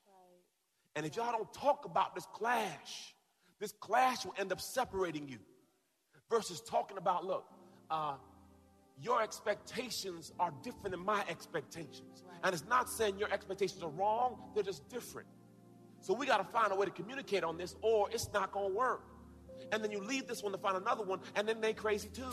And 0.97 1.07
if 1.07 1.17
y'all 1.17 1.33
don't 1.33 1.53
talk 1.55 1.85
about 1.85 2.15
this 2.15 2.27
clash, 2.33 3.15
this 3.61 3.73
clash 3.73 4.25
will 4.25 4.35
end 4.39 4.53
up 4.53 4.61
separating 4.61 5.29
you. 5.29 5.39
Versus 6.29 6.61
talking 6.61 6.99
about, 6.99 7.25
look, 7.25 7.47
uh, 7.91 8.15
your 9.01 9.23
expectations 9.23 10.33
are 10.39 10.53
different 10.63 10.91
than 10.91 11.05
my 11.05 11.25
expectations. 11.29 12.23
And 12.43 12.53
it's 12.53 12.67
not 12.69 12.91
saying 12.91 13.19
your 13.19 13.33
expectations 13.33 13.83
are 13.83 13.91
wrong, 13.91 14.37
they're 14.55 14.63
just 14.63 14.87
different. 14.91 15.27
So 16.01 16.13
we 16.13 16.27
got 16.27 16.39
to 16.39 16.45
find 16.45 16.71
a 16.71 16.77
way 16.77 16.85
to 16.85 16.93
communicate 16.93 17.45
on 17.45 17.57
this, 17.57 17.75
or 17.81 18.09
it's 18.11 18.31
not 18.33 18.53
going 18.53 18.73
to 18.73 18.77
work. 18.77 19.05
And 19.73 19.83
then 19.83 19.91
you 19.91 20.01
leave 20.01 20.27
this 20.27 20.43
one 20.43 20.53
to 20.53 20.59
find 20.59 20.77
another 20.77 21.05
one, 21.05 21.21
and 21.35 21.49
then 21.49 21.61
they 21.61 21.73
crazy 21.73 22.09
too. 22.09 22.33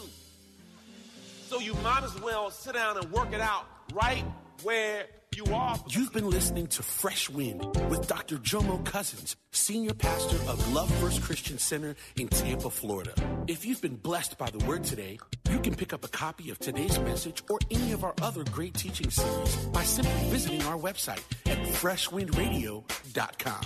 So 1.48 1.60
you 1.60 1.74
might 1.76 2.04
as 2.04 2.20
well 2.22 2.50
sit 2.50 2.74
down 2.74 2.98
and 2.98 3.12
work 3.12 3.34
it 3.34 3.42
out 3.42 3.66
right 3.94 4.24
where 4.64 5.06
you 5.36 5.46
are. 5.54 5.78
You've 5.90 6.14
been 6.14 6.30
listening 6.30 6.68
to 6.68 6.82
Fresh 6.82 7.30
Wind 7.30 7.62
with 7.90 8.08
Dr. 8.08 8.38
Jomo 8.38 8.86
Cousins, 8.86 9.36
Senior 9.52 9.94
Pastor 9.94 10.38
of 10.50 10.74
Love 10.74 10.90
First 10.96 11.22
Christian 11.22 11.58
Center 11.58 11.98
in 12.16 12.30
Tampa, 12.30 12.70
Florida. 12.70 13.12
If 13.48 13.66
you've 13.66 13.82
been 13.82 13.98
blessed 13.98 14.38
by 14.38 14.50
the 14.50 14.66
word 14.66 14.86
today, 14.86 15.20
you 15.52 15.60
can 15.60 15.76
pick 15.76 15.92
up 15.94 16.06
a 16.06 16.08
copy 16.08 16.50
of 16.50 16.60
today's 16.60 16.98
message 17.00 17.44
or 17.50 17.60
any 17.70 17.92
of 17.92 18.04
our 18.04 18.14
other 18.22 18.44
great 18.46 18.74
teaching 18.74 19.12
series 19.12 19.56
by 19.68 19.84
simply 19.84 20.30
visiting 20.30 20.64
our 20.64 20.78
website 20.78 21.22
at 21.46 21.58
freshwindradio.com. 21.58 23.66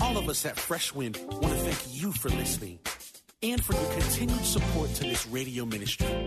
All 0.00 0.16
of 0.18 0.28
us 0.28 0.44
at 0.44 0.58
Fresh 0.58 0.94
Wind 0.94 1.18
want 1.30 1.42
to 1.42 1.56
thank 1.56 2.00
you 2.00 2.12
for 2.12 2.28
listening 2.30 2.78
and 3.42 3.62
for 3.62 3.74
your 3.74 3.92
continued 3.92 4.44
support 4.44 4.90
to 4.94 5.04
this 5.04 5.26
radio 5.26 5.64
ministry. 5.64 6.26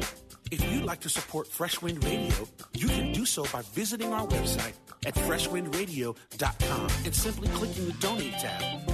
If 0.52 0.72
you'd 0.72 0.86
like 0.86 1.02
to 1.02 1.10
support 1.10 1.48
Fresh 1.48 1.82
Wind 1.82 2.04
Radio, 2.04 2.48
you 2.74 2.88
can 2.88 3.12
do 3.12 3.26
so 3.26 3.44
by 3.52 3.62
visiting 3.74 4.14
our 4.14 4.26
website 4.28 4.74
at 5.06 5.14
freshwindradio.com 5.16 6.88
and 7.06 7.16
simply 7.16 7.48
clicking 7.50 7.86
the 7.86 7.94
donate 7.94 8.34
tab. 8.34 8.90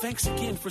Thanks 0.00 0.26
again 0.26 0.56
for 0.56 0.70